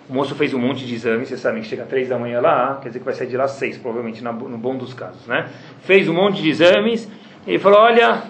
[0.08, 2.40] O moço fez um monte de exames, vocês sabem que chega às 3 da manhã
[2.40, 5.26] lá, quer dizer que vai sair de lá às 6, provavelmente, no bom dos casos,
[5.26, 5.48] né?
[5.80, 7.08] Fez um monte de exames,
[7.46, 8.22] ele falou, olha,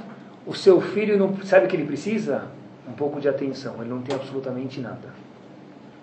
[0.47, 2.45] o seu filho não sabe o que ele precisa?
[2.89, 5.27] Um pouco de atenção, ele não tem absolutamente nada.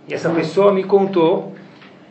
[0.07, 1.53] E essa pessoa me contou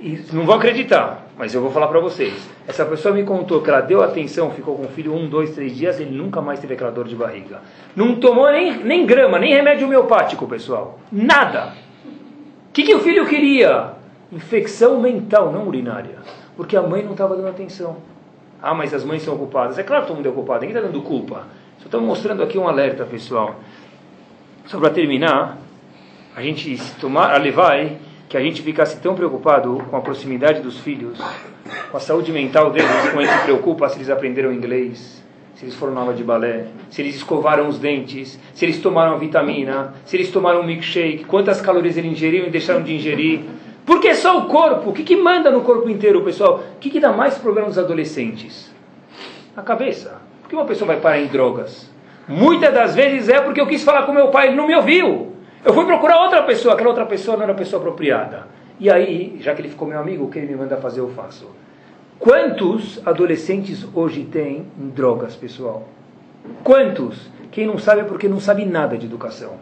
[0.00, 2.34] e não vão acreditar, mas eu vou falar para vocês.
[2.66, 5.76] Essa pessoa me contou que ela deu atenção, ficou com o filho um, dois, três
[5.76, 7.60] dias, ele nunca mais teve aquela dor de barriga.
[7.94, 10.98] Não tomou nem, nem grama, nem remédio homeopático, pessoal.
[11.12, 11.74] Nada.
[12.72, 13.90] O que, que o filho queria?
[14.32, 16.16] Infecção mental, não urinária.
[16.56, 17.98] Porque a mãe não estava dando atenção.
[18.62, 19.78] Ah, mas as mães são ocupadas.
[19.78, 21.44] É claro que todo mundo é ocupado, ninguém está dando culpa.
[21.80, 23.56] Só estamos mostrando aqui um alerta, pessoal.
[24.64, 25.58] Só para terminar,
[26.34, 30.78] a gente tomar, a levai que a gente ficasse tão preocupado com a proximidade dos
[30.78, 31.18] filhos,
[31.90, 35.21] com a saúde mental deles, a gente se preocupa se eles aprenderam inglês,
[35.62, 39.14] se eles foram na aula de balé, se eles escovaram os dentes, se eles tomaram
[39.14, 43.42] a vitamina, se eles tomaram um milkshake, quantas calorias eles ingeriram e deixaram de ingerir.
[43.86, 46.64] Porque só o corpo, o que, que manda no corpo inteiro, pessoal?
[46.74, 48.74] O que, que dá mais problema nos adolescentes?
[49.56, 50.20] A cabeça.
[50.40, 51.88] Por que uma pessoa vai parar em drogas?
[52.26, 55.36] Muitas das vezes é porque eu quis falar com meu pai, ele não me ouviu.
[55.64, 58.48] Eu fui procurar outra pessoa, aquela outra pessoa não era a pessoa apropriada.
[58.80, 61.10] E aí, já que ele ficou meu amigo, o que ele me manda fazer eu
[61.10, 61.48] faço.
[62.18, 65.88] Quantos adolescentes hoje têm drogas, pessoal?
[66.62, 67.30] Quantos?
[67.50, 69.54] Quem não sabe é porque não sabe nada de educação.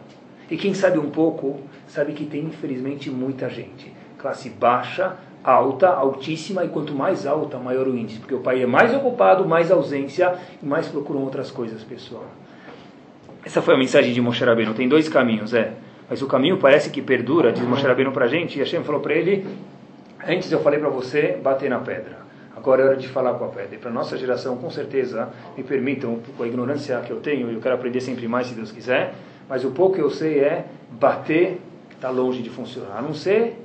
[0.49, 3.91] E quem sabe um pouco, sabe que tem, infelizmente, muita gente.
[4.17, 8.19] Classe baixa, alta, altíssima, e quanto mais alta, maior o índice.
[8.19, 12.25] Porque o pai é mais ocupado, mais ausência, e mais procuram outras coisas, pessoal.
[13.43, 14.73] Essa foi a mensagem de Moshe Rabbeinu.
[14.73, 15.73] Tem dois caminhos, é.
[16.09, 19.13] Mas o caminho parece que perdura, diz Moshe Rabbeinu a gente, e Hashem falou para
[19.13, 19.47] ele,
[20.27, 22.17] antes eu falei para você bater na pedra,
[22.61, 23.75] agora é hora de falar com a pedra.
[23.75, 27.49] E para a nossa geração, com certeza, me permitam, com a ignorância que eu tenho,
[27.49, 29.15] eu quero aprender sempre mais se Deus quiser,
[29.49, 31.59] mas o pouco que eu sei é bater
[31.91, 32.99] está longe de funcionar.
[32.99, 33.59] A não ser,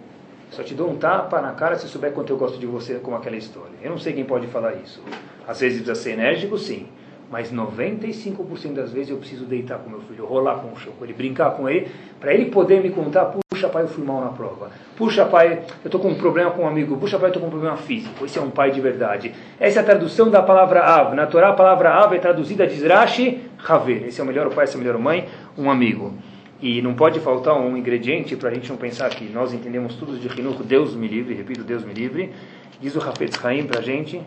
[0.50, 3.16] só te dou um tapa na cara se souber quanto eu gosto de você, como
[3.16, 3.72] aquela história.
[3.82, 5.02] Eu não sei quem pode falar isso.
[5.46, 6.88] Às vezes precisa ser enérgico, sim.
[7.30, 11.12] Mas 95% das vezes eu preciso deitar com meu filho, rolar com o show, ele,
[11.12, 11.88] brincar com ele,
[12.18, 14.70] para ele poder me contar, puxa pai, eu fui mal na prova.
[14.96, 16.96] Puxa pai, eu estou com um problema com um amigo.
[16.98, 18.24] Puxa pai, eu estou com um problema físico.
[18.24, 19.32] Esse é um pai de verdade.
[19.58, 21.14] Essa é a tradução da palavra Av.
[21.14, 24.06] Na Torá, a palavra Av é traduzida de Rashi, Haver.
[24.06, 25.26] Esse é o melhor pai, essa é a melhor mãe,
[25.56, 26.12] um amigo.
[26.60, 30.18] E não pode faltar um ingrediente para a gente não pensar que nós entendemos tudo
[30.18, 32.32] de Hinuch, Deus me livre, repito, Deus me livre.
[32.80, 34.20] Diz o Hafetz Haim para a gente,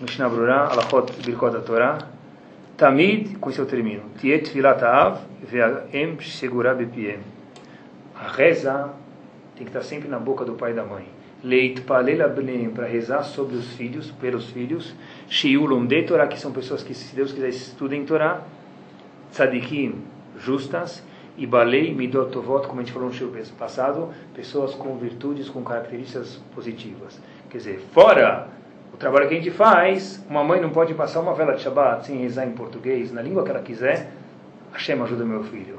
[0.00, 1.98] Mishnah Brurah, Alachot Birkot Torah,
[2.76, 7.37] Tamid, com isso eu termino, Tiet Filat Av, Ve'em Segura Bepiem.
[8.20, 8.90] A reza
[9.54, 11.06] tem que estar sempre na boca do pai e da mãe.
[11.42, 14.92] Leit para rezar sobre os filhos, pelos filhos.
[15.28, 18.42] Shiulom de Torah, que são pessoas que, se Deus quiser, estudem Torah.
[19.30, 20.02] Tzadikim,
[20.38, 21.02] justas
[21.36, 26.40] e Balei Midotovot, como a gente falou no show passado, pessoas com virtudes, com características
[26.52, 27.20] positivas.
[27.48, 28.48] Quer dizer, fora
[28.92, 32.06] o trabalho que a gente faz, uma mãe não pode passar uma vela de Shabbat
[32.06, 34.10] sem rezar em português, na língua que ela quiser,
[34.72, 35.77] Hashem ajuda meu filho.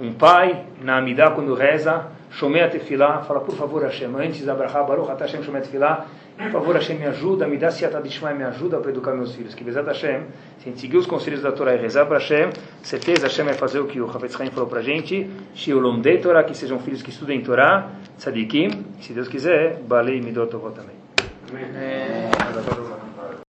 [0.00, 4.82] Um pai, na Amidah, quando reza, Shomea Tefilá, fala, por favor, Hashem, antes da Abraha,
[4.82, 6.06] Baruch Atah Hashem Shomea Tefilá,
[6.38, 9.54] por favor, Hashem, me ajuda, me dá Siata Dishmai, me ajuda para educar meus filhos.
[9.54, 10.22] Que Bezat Hashem,
[10.56, 12.48] se a gente seguir os conselhos da Torá e rezar para Hashem,
[12.82, 16.16] certeza Hashem vai fazer o que o Havetz Haim falou para a gente, Shiolom de
[16.16, 20.96] Torá, que sejam filhos que estudem Torá, Tzadikim, se Deus quiser, Balei Midot também.
[21.50, 23.09] Amém.